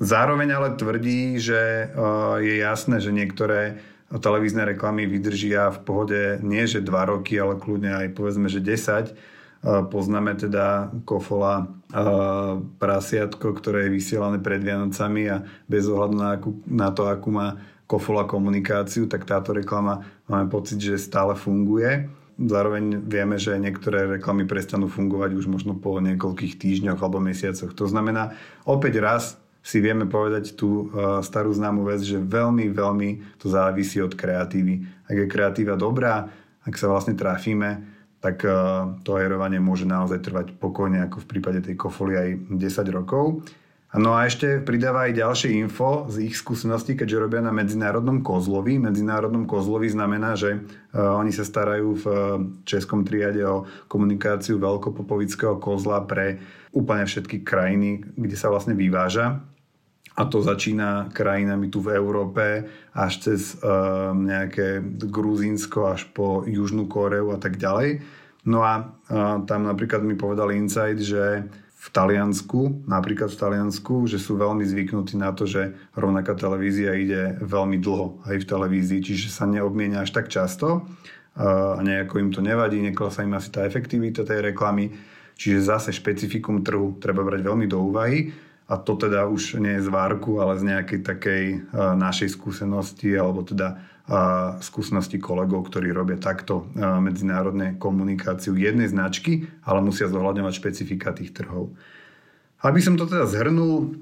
Zároveň 0.00 0.48
ale 0.56 0.68
tvrdí, 0.80 1.36
že 1.36 1.92
je 2.40 2.54
jasné, 2.56 3.04
že 3.04 3.12
niektoré 3.12 3.76
televízne 4.18 4.66
reklamy 4.66 5.06
vydržia 5.06 5.70
v 5.70 5.78
pohode 5.86 6.20
nie 6.42 6.66
že 6.66 6.82
2 6.82 6.90
roky, 6.90 7.38
ale 7.38 7.54
kľudne 7.54 7.94
aj 7.94 8.16
povedzme, 8.18 8.50
že 8.50 8.58
10 8.58 9.14
Poznáme 9.60 10.40
teda 10.40 10.88
kofola 11.04 11.68
prasiatko, 12.80 13.52
ktoré 13.60 13.86
je 13.86 13.96
vysielané 14.00 14.40
pred 14.40 14.64
Vianocami 14.64 15.28
a 15.28 15.44
bez 15.68 15.84
ohľadu 15.84 16.14
na, 16.16 16.28
akú, 16.40 16.50
na 16.64 16.88
to, 16.88 17.04
akú 17.04 17.28
má 17.28 17.60
kofola 17.84 18.24
komunikáciu, 18.24 19.04
tak 19.04 19.28
táto 19.28 19.52
reklama 19.52 20.08
máme 20.32 20.48
pocit, 20.48 20.80
že 20.80 20.96
stále 20.96 21.36
funguje. 21.36 22.08
Zároveň 22.40 23.04
vieme, 23.04 23.36
že 23.36 23.60
niektoré 23.60 24.08
reklamy 24.08 24.48
prestanú 24.48 24.88
fungovať 24.88 25.36
už 25.36 25.44
možno 25.44 25.76
po 25.76 26.00
niekoľkých 26.00 26.56
týždňoch 26.56 26.96
alebo 26.96 27.20
mesiacoch. 27.20 27.76
To 27.76 27.84
znamená, 27.84 28.32
opäť 28.64 29.04
raz 29.04 29.36
si 29.60 29.78
vieme 29.84 30.08
povedať 30.08 30.56
tú 30.56 30.88
starú 31.20 31.52
známu 31.52 31.84
vec, 31.84 32.00
že 32.00 32.16
veľmi, 32.16 32.72
veľmi 32.72 33.08
to 33.36 33.52
závisí 33.52 34.00
od 34.00 34.16
kreatívy. 34.16 34.80
Ak 35.04 35.16
je 35.20 35.26
kreatíva 35.28 35.76
dobrá, 35.76 36.32
ak 36.64 36.74
sa 36.80 36.88
vlastne 36.88 37.12
trafíme, 37.12 37.84
tak 38.20 38.44
to 39.04 39.10
aerovanie 39.16 39.60
môže 39.60 39.88
naozaj 39.88 40.20
trvať 40.20 40.46
pokojne, 40.56 41.04
ako 41.04 41.24
v 41.24 41.28
prípade 41.28 41.60
tej 41.64 41.76
kofoly 41.76 42.16
aj 42.16 42.28
10 42.52 42.88
rokov. 42.92 43.44
No 43.90 44.14
a 44.14 44.22
ešte 44.22 44.62
pridáva 44.62 45.10
aj 45.10 45.18
ďalšie 45.18 45.50
info 45.58 46.06
z 46.06 46.30
ich 46.30 46.38
skúseností, 46.38 46.94
keďže 46.94 47.26
robia 47.26 47.42
na 47.42 47.50
medzinárodnom 47.50 48.22
kozlovi. 48.22 48.78
Medzinárodnom 48.78 49.50
kozlovi 49.50 49.90
znamená, 49.90 50.38
že 50.38 50.62
uh, 50.62 51.18
oni 51.18 51.34
sa 51.34 51.42
starajú 51.42 51.98
v 51.98 52.06
českom 52.62 53.02
triade 53.02 53.42
o 53.42 53.66
komunikáciu 53.90 54.62
veľkopopovického 54.62 55.58
kozla 55.58 56.06
pre 56.06 56.38
úplne 56.70 57.02
všetky 57.02 57.42
krajiny, 57.42 58.14
kde 58.14 58.36
sa 58.38 58.46
vlastne 58.46 58.78
vyváža. 58.78 59.42
A 60.18 60.26
to 60.26 60.42
začína 60.42 61.08
krajinami 61.14 61.70
tu 61.70 61.78
v 61.78 61.94
Európe 61.94 62.66
až 62.92 63.12
cez 63.30 63.54
uh, 63.62 64.10
nejaké 64.10 64.82
Gruzínsko 65.06 65.94
až 65.94 66.10
po 66.10 66.42
Južnú 66.44 66.90
Koreu 66.90 67.30
a 67.30 67.38
tak 67.38 67.56
ďalej. 67.56 68.02
No 68.44 68.64
a 68.66 68.82
uh, 68.82 69.44
tam 69.46 69.68
napríklad 69.68 70.02
mi 70.02 70.18
povedali 70.18 70.58
Insight, 70.58 70.98
že 70.98 71.46
v 71.80 71.88
Taliansku, 71.88 72.84
napríklad 72.84 73.32
v 73.32 73.40
Taliansku, 73.40 74.04
že 74.04 74.20
sú 74.20 74.36
veľmi 74.36 74.68
zvyknutí 74.68 75.16
na 75.16 75.32
to, 75.32 75.48
že 75.48 75.72
rovnaká 75.96 76.36
televízia 76.36 76.92
ide 76.92 77.40
veľmi 77.40 77.80
dlho 77.80 78.20
aj 78.28 78.36
v 78.36 78.48
televízii, 78.48 79.00
čiže 79.00 79.32
sa 79.32 79.48
neobmienia 79.48 80.04
až 80.04 80.12
tak 80.12 80.28
často 80.28 80.84
a 81.40 81.80
nejako 81.80 82.20
im 82.20 82.30
to 82.36 82.44
nevadí, 82.44 82.84
neklesá 82.84 83.24
im 83.24 83.32
asi 83.32 83.48
tá 83.48 83.64
efektivita 83.64 84.28
tej 84.28 84.52
reklamy, 84.52 84.92
čiže 85.40 85.72
zase 85.72 85.90
špecifikum 85.96 86.60
trhu 86.60 87.00
treba 87.00 87.24
brať 87.24 87.48
veľmi 87.48 87.64
do 87.64 87.80
úvahy 87.80 88.28
a 88.70 88.78
to 88.78 88.94
teda 88.94 89.26
už 89.26 89.58
nie 89.58 89.82
je 89.82 89.84
z 89.84 89.90
várku, 89.90 90.38
ale 90.38 90.54
z 90.54 90.70
nejakej 90.70 91.00
takej 91.02 91.44
našej 91.74 92.30
skúsenosti 92.30 93.18
alebo 93.18 93.42
teda 93.42 93.82
skúsenosti 94.62 95.18
kolegov, 95.18 95.66
ktorí 95.66 95.90
robia 95.90 96.22
takto 96.22 96.70
medzinárodné 96.78 97.74
komunikáciu 97.82 98.54
jednej 98.54 98.86
značky, 98.86 99.50
ale 99.66 99.82
musia 99.82 100.06
zohľadňovať 100.06 100.54
špecifika 100.54 101.10
tých 101.10 101.34
trhov. 101.34 101.74
Aby 102.62 102.78
som 102.78 102.94
to 102.94 103.10
teda 103.10 103.26
zhrnul, 103.26 103.98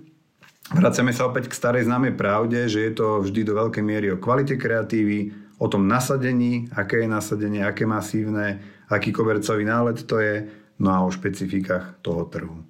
vracame 0.69 1.17
sa 1.17 1.25
opäť 1.25 1.49
k 1.49 1.57
starej 1.57 1.89
známej 1.89 2.13
pravde, 2.13 2.69
že 2.69 2.85
je 2.89 2.93
to 2.93 3.25
vždy 3.25 3.49
do 3.49 3.57
veľkej 3.57 3.85
miery 3.85 4.13
o 4.13 4.21
kvalite 4.21 4.61
kreatívy, 4.61 5.33
o 5.57 5.67
tom 5.67 5.89
nasadení, 5.89 6.69
aké 6.77 7.03
je 7.03 7.09
nasadenie, 7.09 7.65
aké 7.65 7.89
masívne, 7.89 8.61
aký 8.93 9.17
kobercový 9.17 9.65
nálet 9.65 10.05
to 10.05 10.21
je, 10.21 10.45
no 10.77 10.93
a 10.93 11.03
o 11.03 11.11
špecifikách 11.11 12.05
toho 12.05 12.29
trhu. 12.29 12.68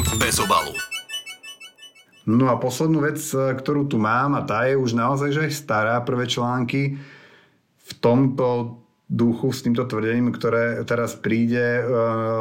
Bez 0.00 0.40
obalu. 0.40 0.72
No 2.24 2.48
a 2.48 2.56
poslednú 2.56 3.04
vec, 3.04 3.20
e, 3.36 3.52
ktorú 3.52 3.84
tu 3.84 4.00
mám, 4.00 4.32
a 4.32 4.40
tá 4.40 4.64
je 4.64 4.72
už 4.72 4.96
naozaj 4.96 5.28
že 5.28 5.40
aj 5.44 5.52
stará, 5.52 6.00
prvé 6.00 6.24
články 6.24 6.96
v 7.84 7.92
tomto 8.00 8.80
duchu 9.12 9.52
s 9.52 9.60
týmto 9.60 9.84
tvrdením, 9.84 10.32
ktoré 10.32 10.88
teraz 10.88 11.20
príde, 11.20 11.84
e, 11.84 11.84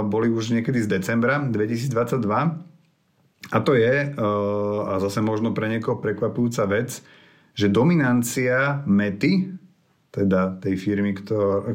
boli 0.08 0.32
už 0.32 0.56
niekedy 0.56 0.80
z 0.80 0.88
decembra 0.88 1.44
2022. 1.44 2.64
A 3.52 3.58
to 3.60 3.76
je, 3.76 4.08
e, 4.08 4.26
a 4.88 4.94
zase 5.04 5.20
možno 5.20 5.52
pre 5.52 5.68
niekoho 5.68 6.00
prekvapujúca 6.00 6.64
vec, 6.64 7.04
že 7.60 7.68
dominancia 7.68 8.88
Mety, 8.88 9.52
teda 10.16 10.64
tej 10.64 10.80
firmy, 10.80 11.12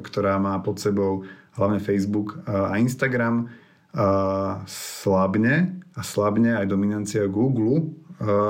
ktorá 0.01 0.40
má 0.40 0.57
pod 0.64 0.81
sebou 0.81 1.29
hlavne 1.61 1.79
Facebook 1.79 2.40
a 2.49 2.81
Instagram, 2.81 3.53
slabne 4.67 5.79
a 5.95 6.01
slabne 6.03 6.59
aj 6.59 6.67
dominancia 6.67 7.31
Google 7.31 7.95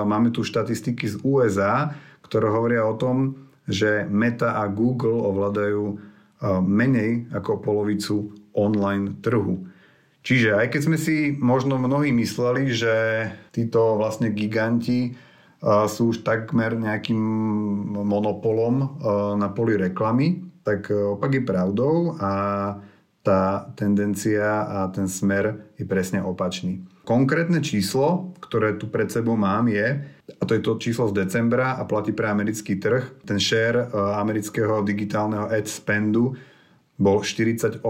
máme 0.05 0.33
tu 0.33 0.41
štatistiky 0.45 1.05
z 1.05 1.21
USA, 1.25 1.93
ktoré 2.25 2.49
hovoria 2.49 2.89
o 2.89 2.97
tom, 2.97 3.37
že 3.69 4.09
Meta 4.09 4.61
a 4.61 4.69
Google 4.69 5.21
ovládajú 5.25 6.01
menej 6.65 7.29
ako 7.33 7.61
polovicu 7.61 8.33
online 8.53 9.21
trhu. 9.25 9.65
Čiže 10.25 10.57
aj 10.57 10.67
keď 10.73 10.81
sme 10.85 10.97
si 10.97 11.37
možno 11.37 11.77
mnohí 11.77 12.09
mysleli, 12.13 12.73
že 12.73 13.29
títo 13.53 14.01
vlastne 14.01 14.33
giganti 14.33 15.13
sú 15.65 16.13
už 16.13 16.25
takmer 16.25 16.77
nejakým 16.77 17.21
monopolom 17.93 19.01
na 19.37 19.49
poli 19.53 19.77
reklamy, 19.77 20.45
tak 20.65 20.89
opak 20.93 21.41
je 21.41 21.43
pravdou 21.45 22.17
a 22.21 22.33
tá 23.25 23.73
tendencia 23.73 24.69
a 24.69 24.93
ten 24.93 25.09
smer 25.09 25.73
je 25.81 25.89
presne 25.89 26.21
opačný. 26.21 26.85
Konkrétne 27.09 27.65
číslo, 27.65 28.37
ktoré 28.45 28.77
tu 28.77 28.93
pred 28.93 29.09
sebou 29.09 29.33
mám 29.37 29.69
je, 29.73 30.05
a 30.29 30.43
to 30.45 30.57
je 30.57 30.61
to 30.61 30.77
číslo 30.77 31.09
z 31.09 31.25
decembra 31.25 31.77
a 31.81 31.89
platí 31.89 32.13
pre 32.13 32.29
americký 32.29 32.77
trh, 32.77 33.25
ten 33.25 33.41
share 33.41 33.89
e, 33.89 33.97
amerického 34.21 34.85
digitálneho 34.85 35.49
ad 35.49 35.65
spendu 35.65 36.37
bol 37.01 37.25
48,4%. 37.25 37.81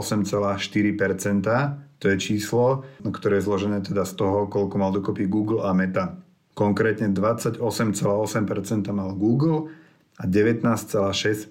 To 1.98 2.04
je 2.10 2.16
číslo, 2.18 2.82
ktoré 3.02 3.38
je 3.38 3.46
zložené 3.46 3.82
teda 3.82 4.06
z 4.06 4.14
toho, 4.18 4.46
koľko 4.46 4.74
mal 4.78 4.90
dokopy 4.94 5.26
Google 5.26 5.62
a 5.66 5.74
Meta. 5.74 6.18
Konkrétne 6.54 7.10
28,8% 7.10 7.58
mal 8.94 9.10
Google 9.18 9.70
a 10.18 10.26
19,6% 10.30 11.50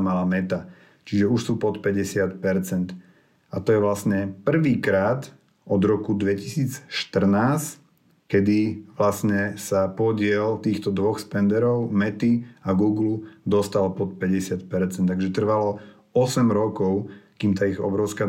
mala 0.00 0.24
Meta. 0.24 0.68
Čiže 1.08 1.24
už 1.24 1.40
sú 1.40 1.52
pod 1.56 1.80
50%. 1.80 3.07
A 3.48 3.64
to 3.64 3.72
je 3.72 3.80
vlastne 3.80 4.32
prvýkrát 4.44 5.32
od 5.64 5.80
roku 5.84 6.12
2014, 6.16 6.88
kedy 8.28 8.84
vlastne 8.96 9.56
sa 9.56 9.88
podiel 9.88 10.60
týchto 10.60 10.92
dvoch 10.92 11.16
spenderov, 11.16 11.88
Mety 11.88 12.44
a 12.60 12.76
Google, 12.76 13.24
dostal 13.48 13.88
pod 13.96 14.20
50%. 14.20 14.68
Takže 15.08 15.32
trvalo 15.32 15.80
8 16.12 16.44
rokov, 16.52 17.08
kým 17.40 17.56
tá 17.56 17.64
ich 17.64 17.80
obrovská 17.80 18.28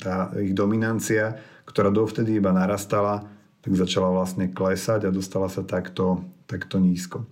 tá 0.00 0.14
ich 0.40 0.54
dominancia, 0.56 1.36
ktorá 1.68 1.92
dovtedy 1.92 2.40
iba 2.40 2.54
narastala, 2.54 3.28
tak 3.60 3.72
začala 3.76 4.10
vlastne 4.10 4.50
klesať 4.50 5.06
a 5.06 5.14
dostala 5.14 5.52
sa 5.52 5.62
takto, 5.62 6.24
takto 6.48 6.80
nízko. 6.80 7.28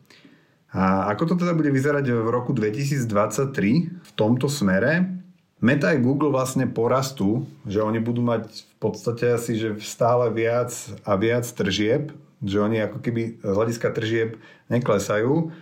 A 0.70 1.10
ako 1.10 1.34
to 1.34 1.34
teda 1.42 1.54
bude 1.54 1.70
vyzerať 1.74 2.06
v 2.14 2.28
roku 2.30 2.54
2023 2.54 3.50
v 3.98 4.10
tomto 4.14 4.46
smere? 4.46 5.19
Meta 5.60 5.92
aj 5.92 6.00
Google 6.00 6.32
vlastne 6.32 6.64
porastú, 6.64 7.44
že 7.68 7.84
oni 7.84 8.00
budú 8.00 8.24
mať 8.24 8.48
v 8.48 8.76
podstate 8.80 9.36
asi 9.36 9.60
že 9.60 9.76
stále 9.84 10.32
viac 10.32 10.72
a 11.04 11.12
viac 11.20 11.44
tržieb, 11.44 12.16
že 12.40 12.56
oni 12.56 12.80
ako 12.80 13.04
keby 13.04 13.44
z 13.44 13.52
hľadiska 13.52 13.92
tržieb 13.92 14.40
neklesajú, 14.72 15.52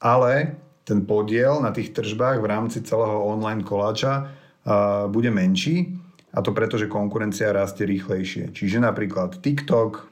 ale 0.00 0.56
ten 0.88 1.04
podiel 1.04 1.60
na 1.60 1.68
tých 1.68 1.92
tržbách 1.92 2.40
v 2.40 2.48
rámci 2.48 2.80
celého 2.80 3.20
online 3.20 3.60
koláča 3.60 4.32
bude 5.12 5.28
menší 5.28 5.92
a 6.32 6.40
to 6.40 6.56
preto, 6.56 6.80
že 6.80 6.88
konkurencia 6.88 7.52
rastie 7.52 7.84
rýchlejšie. 7.84 8.56
Čiže 8.56 8.80
napríklad 8.80 9.44
TikTok, 9.44 10.08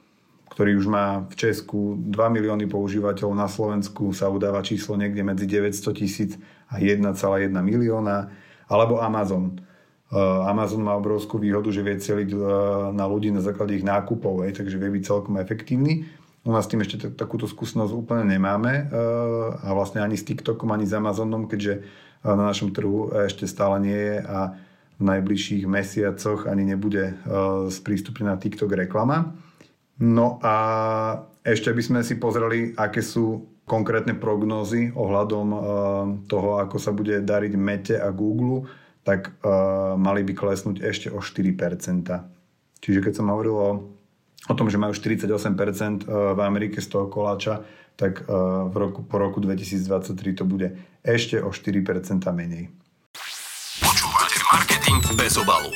ktorý 0.53 0.77
už 0.77 0.85
má 0.85 1.25
v 1.25 1.33
Česku 1.33 1.97
2 1.97 2.13
milióny 2.13 2.69
používateľov, 2.69 3.33
na 3.33 3.49
Slovensku 3.49 4.13
sa 4.13 4.29
udáva 4.29 4.61
číslo 4.61 4.93
niekde 5.01 5.25
medzi 5.25 5.49
900 5.49 5.97
tisíc 5.97 6.37
a 6.69 6.77
1,1 6.77 7.09
milióna 7.49 8.44
alebo 8.69 9.01
Amazon. 9.01 9.61
Uh, 10.13 10.45
Amazon 10.45 10.85
má 10.85 10.93
obrovskú 10.93 11.41
výhodu, 11.41 11.73
že 11.73 11.81
vie 11.81 11.97
celiť 11.97 12.29
uh, 12.33 12.41
na 12.93 13.09
ľudí 13.09 13.33
na 13.33 13.41
základe 13.41 13.73
ich 13.73 13.85
nákupov, 13.85 14.45
aj, 14.45 14.61
takže 14.61 14.77
vie 14.77 14.93
byť 14.93 15.03
celkom 15.03 15.35
efektívny. 15.41 16.05
U 16.45 16.53
nás 16.53 16.69
tým 16.69 16.85
ešte 16.85 17.09
takúto 17.17 17.49
skúsenosť 17.49 17.89
úplne 17.89 18.29
nemáme 18.29 18.85
uh, 18.85 19.57
a 19.65 19.73
vlastne 19.73 20.05
ani 20.05 20.13
s 20.13 20.23
TikTokom, 20.23 20.69
ani 20.69 20.85
s 20.85 20.93
Amazonom, 20.93 21.49
keďže 21.49 21.81
na 22.25 22.49
našom 22.49 22.73
trhu 22.73 23.13
ešte 23.29 23.45
stále 23.45 23.77
nie 23.85 23.93
je 23.93 24.17
a 24.25 24.57
v 24.97 25.03
najbližších 25.05 25.69
mesiacoch 25.69 26.49
ani 26.49 26.65
nebude 26.65 27.13
sprístupnená 27.69 28.41
TikTok 28.41 28.73
reklama. 28.73 29.37
No 30.01 30.41
a 30.41 30.55
ešte 31.45 31.69
by 31.69 31.81
sme 31.85 31.99
si 32.01 32.17
pozreli, 32.17 32.73
aké 32.73 33.05
sú 33.05 33.45
konkrétne 33.65 34.13
prognózy 34.13 34.93
ohľadom 34.93 35.47
uh, 35.49 35.59
toho, 36.29 36.61
ako 36.61 36.77
sa 36.77 36.93
bude 36.93 37.17
dariť 37.25 37.53
Mete 37.57 37.95
a 37.97 38.13
Google, 38.13 38.69
tak 39.01 39.33
uh, 39.41 39.97
mali 39.97 40.21
by 40.21 40.33
klesnúť 40.37 40.85
ešte 40.85 41.07
o 41.09 41.21
4%. 41.21 41.51
Čiže 42.81 42.99
keď 43.01 43.13
som 43.17 43.33
hovoril 43.33 43.55
o, 43.57 43.69
o 44.45 44.53
tom, 44.53 44.69
že 44.69 44.77
majú 44.77 44.93
48% 44.93 46.05
uh, 46.05 46.37
v 46.37 46.39
Amerike 46.45 46.77
z 46.77 46.87
toho 46.93 47.09
koláča, 47.09 47.65
tak 47.95 48.27
v 48.27 48.75
roku, 48.75 49.07
po 49.07 49.15
roku 49.15 49.39
2023 49.39 50.19
to 50.35 50.43
bude 50.43 50.75
ešte 50.99 51.39
o 51.39 51.47
4% 51.47 51.79
menej. 52.35 52.67
Počúvate 53.79 54.35
marketing 54.51 54.99
bez 55.15 55.39
obalu. 55.39 55.71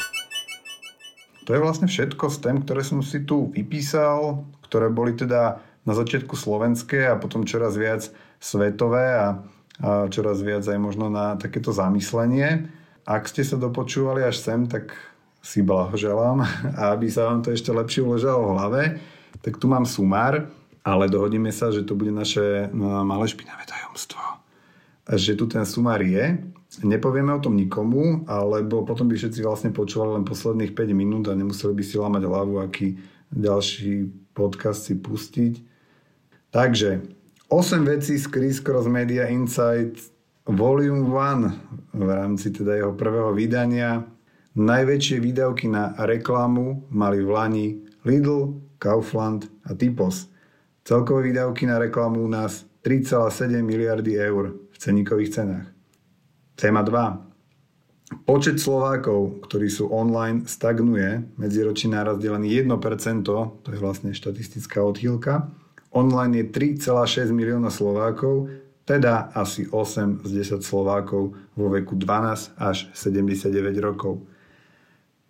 To 1.48 1.56
je 1.56 1.64
vlastne 1.64 1.88
všetko 1.88 2.28
z 2.28 2.38
tém, 2.44 2.58
ktoré 2.60 2.84
som 2.84 3.00
si 3.00 3.24
tu 3.24 3.48
vypísal, 3.56 4.44
ktoré 4.68 4.92
boli 4.92 5.16
teda 5.16 5.64
na 5.90 5.98
začiatku 5.98 6.38
slovenské 6.38 7.10
a 7.10 7.18
potom 7.18 7.50
čoraz 7.50 7.74
viac 7.74 8.06
svetové 8.38 9.18
a, 9.18 9.42
a 9.82 10.06
čoraz 10.14 10.46
viac 10.46 10.62
aj 10.70 10.78
možno 10.78 11.10
na 11.10 11.34
takéto 11.34 11.74
zamyslenie. 11.74 12.70
Ak 13.10 13.26
ste 13.26 13.42
sa 13.42 13.58
dopočúvali 13.58 14.22
až 14.22 14.38
sem, 14.38 14.70
tak 14.70 14.94
si 15.42 15.66
blahoželám 15.66 16.46
a 16.78 16.94
aby 16.94 17.10
sa 17.10 17.26
vám 17.26 17.42
to 17.42 17.50
ešte 17.50 17.74
lepšie 17.74 18.06
uležalo 18.06 18.46
v 18.46 18.54
hlave, 18.54 18.84
tak 19.42 19.58
tu 19.58 19.66
mám 19.66 19.90
sumár, 19.90 20.46
ale 20.86 21.10
dohodíme 21.10 21.50
sa, 21.50 21.74
že 21.74 21.88
to 21.88 21.98
bude 21.98 22.14
naše 22.14 22.70
no, 22.70 23.02
malé 23.08 23.26
špinavé 23.26 23.66
tajomstvo. 23.66 24.22
Že 25.10 25.42
tu 25.42 25.46
ten 25.50 25.66
sumár 25.66 26.06
je. 26.06 26.38
nepovieme 26.86 27.34
o 27.34 27.42
tom 27.42 27.58
nikomu, 27.58 28.30
alebo 28.30 28.86
potom 28.86 29.10
by 29.10 29.18
všetci 29.18 29.42
vlastne 29.42 29.72
počúvali 29.74 30.22
len 30.22 30.26
posledných 30.28 30.78
5 30.78 30.94
minút 30.94 31.26
a 31.32 31.34
nemuseli 31.34 31.74
by 31.74 31.84
si 31.84 31.98
lámať 31.98 32.24
hlavu, 32.30 32.62
aký 32.62 33.00
ďalší 33.34 34.06
podcast 34.38 34.86
si 34.86 34.94
pustiť. 34.98 35.69
Takže 36.52 37.02
8 37.48 37.86
vecí 37.86 38.18
z 38.18 38.26
Chris 38.26 38.60
Cross 38.60 38.88
Media 38.88 39.26
Insights 39.26 40.12
Volume 40.50 41.06
1 41.06 41.54
v 41.94 42.10
rámci 42.10 42.50
teda 42.52 42.74
jeho 42.74 42.94
prvého 42.98 43.30
vydania. 43.38 44.02
Najväčšie 44.58 45.22
výdavky 45.22 45.70
na 45.70 45.94
reklamu 46.10 46.90
mali 46.90 47.22
v 47.22 47.30
Lani 47.30 47.68
Lidl, 48.02 48.58
Kaufland 48.82 49.46
a 49.70 49.78
Typos. 49.78 50.26
Celkové 50.82 51.30
výdavky 51.30 51.70
na 51.70 51.78
reklamu 51.78 52.26
u 52.26 52.28
nás 52.28 52.66
3,7 52.82 53.62
miliardy 53.62 54.18
eur 54.18 54.58
v 54.74 54.78
ceníkových 54.78 55.30
cenách. 55.30 55.68
Téma 56.58 56.82
2. 56.82 58.26
Počet 58.26 58.58
Slovákov, 58.58 59.46
ktorí 59.46 59.70
sú 59.70 59.94
online, 59.94 60.50
stagnuje. 60.50 61.30
Medziročný 61.38 61.94
náraz 61.94 62.18
je 62.18 62.34
len 62.34 62.42
1%, 62.42 62.66
to 63.62 63.70
je 63.70 63.78
vlastne 63.78 64.18
štatistická 64.18 64.82
odchýlka. 64.82 65.54
Online 65.90 66.46
je 66.46 66.46
3,6 66.54 67.34
milióna 67.34 67.74
Slovákov, 67.74 68.50
teda 68.86 69.30
asi 69.34 69.70
8 69.70 70.26
z 70.26 70.30
10 70.58 70.66
Slovákov 70.66 71.38
vo 71.54 71.68
veku 71.70 71.98
12 71.98 72.58
až 72.58 72.90
79 72.94 73.54
rokov. 73.82 74.26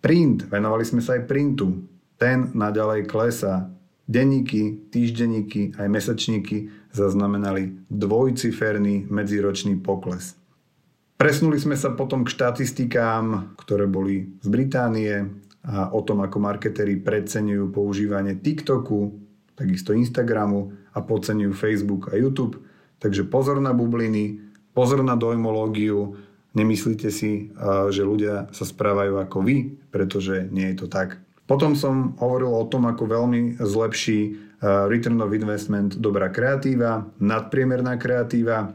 Print, 0.00 0.48
venovali 0.48 0.84
sme 0.84 1.04
sa 1.04 1.20
aj 1.20 1.28
printu. 1.28 1.84
Ten 2.16 2.52
naďalej 2.56 3.04
klesá. 3.04 3.68
Denníky, 4.08 4.90
týždenníky 4.90 5.76
aj 5.76 5.86
mesačníky 5.92 6.72
zaznamenali 6.90 7.86
dvojciferný 7.92 9.06
medziročný 9.12 9.76
pokles. 9.80 10.40
Presnuli 11.20 11.60
sme 11.60 11.76
sa 11.76 11.92
potom 11.92 12.24
k 12.24 12.32
štatistikám, 12.32 13.54
ktoré 13.60 13.84
boli 13.84 14.40
z 14.40 14.48
Británie 14.48 15.28
a 15.60 15.92
o 15.92 16.00
tom, 16.00 16.24
ako 16.24 16.40
marketéri 16.40 16.96
preceňujú 16.96 17.68
používanie 17.68 18.40
TikToku, 18.40 19.29
takisto 19.60 19.92
Instagramu 19.92 20.72
a 20.96 21.04
podceňujú 21.04 21.52
Facebook 21.52 22.08
a 22.08 22.16
YouTube. 22.16 22.64
Takže 22.96 23.28
pozor 23.28 23.60
na 23.60 23.76
bubliny, 23.76 24.40
pozor 24.72 25.04
na 25.04 25.20
dojmológiu, 25.20 26.16
nemyslíte 26.56 27.12
si, 27.12 27.52
že 27.92 28.02
ľudia 28.02 28.48
sa 28.56 28.64
správajú 28.64 29.20
ako 29.20 29.38
vy, 29.44 29.76
pretože 29.92 30.48
nie 30.48 30.72
je 30.72 30.84
to 30.84 30.86
tak. 30.88 31.20
Potom 31.50 31.74
som 31.74 32.14
hovoril 32.22 32.54
o 32.54 32.68
tom, 32.70 32.86
ako 32.86 33.10
veľmi 33.10 33.58
zlepší 33.58 34.20
eh, 34.22 34.36
return 34.86 35.18
of 35.18 35.34
investment 35.34 35.98
dobrá 35.98 36.30
kreatíva, 36.30 37.10
nadpriemerná 37.18 37.98
kreatíva. 37.98 38.70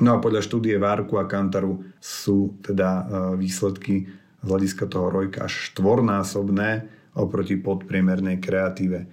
No 0.00 0.16
a 0.16 0.22
podľa 0.22 0.40
štúdie 0.40 0.80
Várku 0.80 1.20
a 1.20 1.28
Kantaru 1.28 1.84
sú 2.00 2.56
teda 2.64 2.88
eh, 2.88 3.04
výsledky 3.36 4.08
z 4.40 4.46
hľadiska 4.48 4.88
toho 4.88 5.12
rojka 5.12 5.44
až 5.44 5.68
štvornásobné 5.68 6.88
oproti 7.12 7.60
podpriemernej 7.60 8.40
kreatíve. 8.40 9.04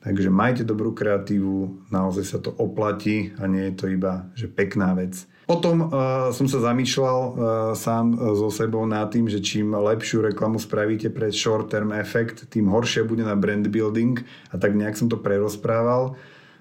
Takže 0.00 0.32
majte 0.32 0.64
dobrú 0.64 0.96
kreatívu, 0.96 1.88
naozaj 1.92 2.24
sa 2.24 2.38
to 2.40 2.56
oplatí 2.56 3.36
a 3.36 3.44
nie 3.44 3.68
je 3.68 3.74
to 3.76 3.84
iba 3.92 4.32
že 4.32 4.48
pekná 4.48 4.96
vec. 4.96 5.28
Potom 5.44 5.92
uh, 5.92 6.30
som 6.32 6.48
sa 6.48 6.62
zamýšľal 6.62 7.18
uh, 7.20 7.32
sám 7.76 8.16
uh, 8.16 8.32
so 8.32 8.48
sebou 8.48 8.86
nad 8.88 9.12
tým, 9.12 9.28
že 9.28 9.44
čím 9.44 9.76
lepšiu 9.76 10.24
reklamu 10.24 10.56
spravíte 10.56 11.12
pre 11.12 11.28
short 11.28 11.68
term 11.68 11.92
efekt, 11.92 12.48
tým 12.48 12.72
horšie 12.72 13.04
bude 13.04 13.26
na 13.26 13.36
brand 13.36 13.66
building 13.68 14.24
a 14.48 14.56
tak 14.56 14.72
nejak 14.72 14.96
som 14.96 15.10
to 15.10 15.20
prerozprával. 15.20 16.16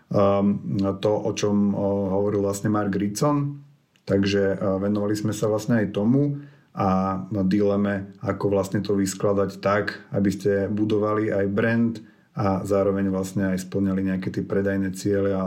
Um, 0.10 0.82
to, 1.00 1.12
o 1.14 1.32
čom 1.38 1.72
uh, 1.72 1.80
hovoril 2.18 2.42
vlastne 2.42 2.68
Mark 2.74 2.92
Ritson. 2.92 3.62
Takže 4.04 4.58
uh, 4.58 4.82
venovali 4.82 5.14
sme 5.14 5.32
sa 5.32 5.46
vlastne 5.48 5.86
aj 5.86 5.94
tomu 5.94 6.42
a 6.74 7.22
dileme, 7.46 8.14
ako 8.26 8.52
vlastne 8.52 8.82
to 8.82 8.98
vyskladať 8.98 9.62
tak, 9.62 10.02
aby 10.10 10.30
ste 10.34 10.52
budovali 10.66 11.30
aj 11.30 11.46
brand, 11.50 11.94
a 12.38 12.62
zároveň 12.64 13.10
vlastne 13.10 13.52
aj 13.52 13.66
splňali 13.66 14.14
nejaké 14.14 14.30
tie 14.30 14.46
predajné 14.46 14.94
ciele 14.94 15.34
a, 15.34 15.44
a, 15.44 15.46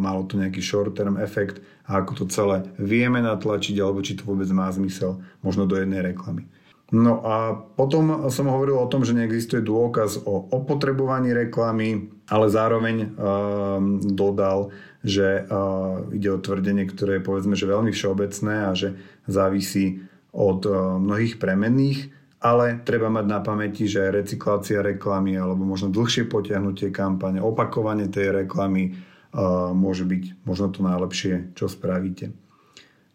malo 0.00 0.24
to 0.24 0.40
nejaký 0.40 0.64
short 0.64 0.96
term 0.96 1.20
efekt 1.20 1.60
a 1.84 2.00
ako 2.00 2.24
to 2.24 2.24
celé 2.32 2.64
vieme 2.80 3.20
natlačiť 3.20 3.76
alebo 3.78 4.00
či 4.00 4.16
to 4.16 4.24
vôbec 4.24 4.48
má 4.50 4.66
zmysel 4.72 5.20
možno 5.44 5.68
do 5.68 5.76
jednej 5.76 6.00
reklamy. 6.00 6.48
No 6.88 7.20
a 7.20 7.52
potom 7.52 8.32
som 8.32 8.48
hovoril 8.48 8.80
o 8.80 8.88
tom, 8.88 9.04
že 9.04 9.12
neexistuje 9.12 9.60
dôkaz 9.60 10.24
o 10.24 10.48
opotrebovaní 10.48 11.36
reklamy, 11.36 12.08
ale 12.32 12.48
zároveň 12.48 12.96
um, 13.04 14.00
dodal, 14.00 14.72
že 15.04 15.44
uh, 15.44 16.08
ide 16.08 16.32
o 16.32 16.40
tvrdenie, 16.40 16.88
ktoré 16.88 17.20
je 17.20 17.26
povedzme, 17.28 17.52
že 17.52 17.68
veľmi 17.68 17.92
všeobecné 17.92 18.54
a 18.64 18.72
že 18.72 18.96
závisí 19.28 20.00
od 20.32 20.64
uh, 20.64 20.96
mnohých 20.96 21.36
premenných 21.36 22.17
ale 22.38 22.78
treba 22.86 23.10
mať 23.10 23.26
na 23.26 23.42
pamäti, 23.42 23.90
že 23.90 24.14
recyklácia 24.14 24.78
reklamy 24.78 25.34
alebo 25.34 25.66
možno 25.66 25.90
dlhšie 25.90 26.30
potiahnutie 26.30 26.94
kampane, 26.94 27.42
opakovanie 27.42 28.06
tej 28.06 28.46
reklamy 28.46 28.94
uh, 28.94 29.74
môže 29.74 30.06
byť 30.06 30.46
možno 30.46 30.70
to 30.70 30.86
najlepšie, 30.86 31.54
čo 31.58 31.66
spravíte. 31.66 32.30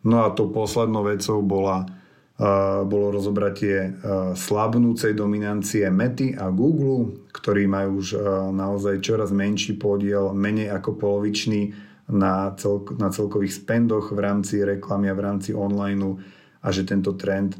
No 0.03 0.27
a 0.27 0.35
tou 0.35 0.51
poslednou 0.51 1.07
vecou 1.07 1.39
bola, 1.39 1.87
uh, 1.87 2.83
bolo 2.83 3.15
rozobratie 3.15 3.95
uh, 3.95 4.35
slabnúcej 4.35 5.15
dominancie 5.15 5.87
Mety 5.87 6.35
a 6.35 6.51
Google, 6.51 7.23
ktorí 7.31 7.63
majú 7.63 8.03
už 8.03 8.19
naozaj 8.51 8.99
čoraz 8.99 9.31
menší 9.31 9.79
podiel, 9.79 10.35
menej 10.35 10.75
ako 10.75 10.99
polovičný 10.99 11.71
na, 12.11 12.51
cel, 12.59 12.83
na 12.99 13.07
celkových 13.07 13.63
spendoch 13.63 14.11
v 14.11 14.19
rámci 14.19 14.59
reklamy 14.59 15.07
a 15.07 15.15
v 15.15 15.23
rámci 15.23 15.55
online 15.55 16.19
a 16.63 16.67
že 16.71 16.87
tento 16.87 17.11
trend 17.19 17.59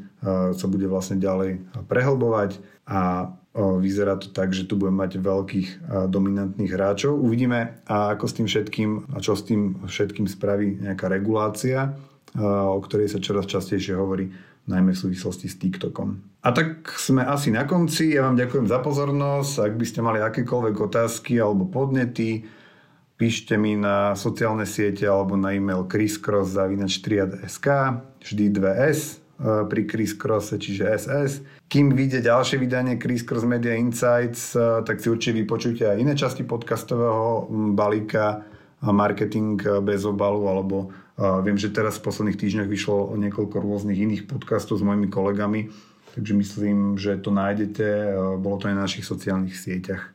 sa 0.56 0.66
bude 0.66 0.88
vlastne 0.88 1.20
ďalej 1.20 1.60
prehlbovať 1.84 2.56
a 2.88 3.00
e, 3.20 3.60
vyzerá 3.84 4.16
to 4.16 4.32
tak, 4.32 4.56
že 4.56 4.64
tu 4.64 4.80
budeme 4.80 5.04
mať 5.04 5.20
veľkých 5.20 5.68
e, 5.68 5.76
dominantných 6.08 6.72
hráčov. 6.72 7.12
Uvidíme, 7.20 7.84
ako 7.84 8.24
s 8.24 8.34
tým 8.40 8.46
všetkým, 8.48 8.90
čo 9.20 9.36
s 9.36 9.44
tým 9.44 9.84
všetkým 9.84 10.24
spraví 10.24 10.80
nejaká 10.80 11.12
regulácia, 11.12 11.92
o 12.34 12.82
ktorej 12.82 13.14
sa 13.14 13.22
čoraz 13.22 13.46
častejšie 13.46 13.94
hovorí, 13.94 14.26
najmä 14.66 14.90
v 14.90 15.02
súvislosti 15.06 15.46
s 15.46 15.60
TikTokom. 15.60 16.40
A 16.42 16.50
tak 16.50 16.90
sme 16.96 17.22
asi 17.22 17.52
na 17.52 17.68
konci. 17.68 18.16
Ja 18.16 18.26
vám 18.26 18.34
ďakujem 18.34 18.66
za 18.66 18.80
pozornosť. 18.80 19.70
Ak 19.70 19.74
by 19.76 19.86
ste 19.86 20.00
mali 20.02 20.18
akékoľvek 20.18 20.76
otázky 20.76 21.38
alebo 21.38 21.68
podnety, 21.68 22.42
píšte 23.14 23.54
mi 23.54 23.78
na 23.78 24.18
sociálne 24.18 24.66
siete 24.66 25.06
alebo 25.06 25.38
na 25.38 25.54
e-mail 25.54 25.86
chriscross.sk 25.86 27.66
vždy 28.18 28.44
2S 28.50 29.00
e, 29.00 29.12
pri 29.70 29.82
Chris 29.86 30.12
Crosse, 30.16 30.58
čiže 30.58 30.90
SS. 30.98 31.32
Kým 31.70 31.94
vyjde 31.94 32.26
ďalšie 32.26 32.58
vydanie 32.58 32.98
Chris 32.98 33.22
Cross 33.22 33.46
Media 33.46 33.78
Insights, 33.78 34.58
e, 34.58 34.82
tak 34.82 34.98
si 34.98 35.06
určite 35.10 35.38
vypočujte 35.46 35.86
aj 35.86 35.96
iné 36.00 36.14
časti 36.18 36.42
podcastového 36.42 37.46
balíka 37.74 38.42
Marketing 38.84 39.56
bez 39.80 40.04
obalu, 40.04 40.50
alebo 40.50 40.76
e, 40.84 41.22
viem, 41.46 41.54
že 41.54 41.70
teraz 41.70 42.02
v 42.02 42.10
posledných 42.10 42.40
týždňoch 42.40 42.68
vyšlo 42.68 43.14
niekoľko 43.14 43.56
rôznych 43.62 43.98
iných 44.00 44.22
podcastov 44.26 44.82
s 44.82 44.86
mojimi 44.86 45.06
kolegami, 45.06 45.70
takže 46.18 46.32
myslím, 46.34 46.98
že 46.98 47.22
to 47.22 47.30
nájdete, 47.30 47.86
bolo 48.42 48.58
to 48.58 48.70
aj 48.70 48.74
na 48.74 48.84
našich 48.86 49.06
sociálnych 49.06 49.54
sieťach. 49.54 50.13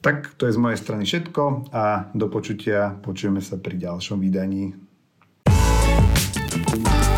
Tak 0.00 0.32
to 0.40 0.48
je 0.48 0.56
z 0.56 0.60
mojej 0.60 0.80
strany 0.80 1.04
všetko 1.04 1.72
a 1.76 2.08
do 2.16 2.26
počutia 2.32 2.96
počujeme 3.04 3.44
sa 3.44 3.60
pri 3.60 3.76
ďalšom 3.76 4.16
vydaní. 4.20 4.72
thank 6.50 6.88
you 6.88 7.09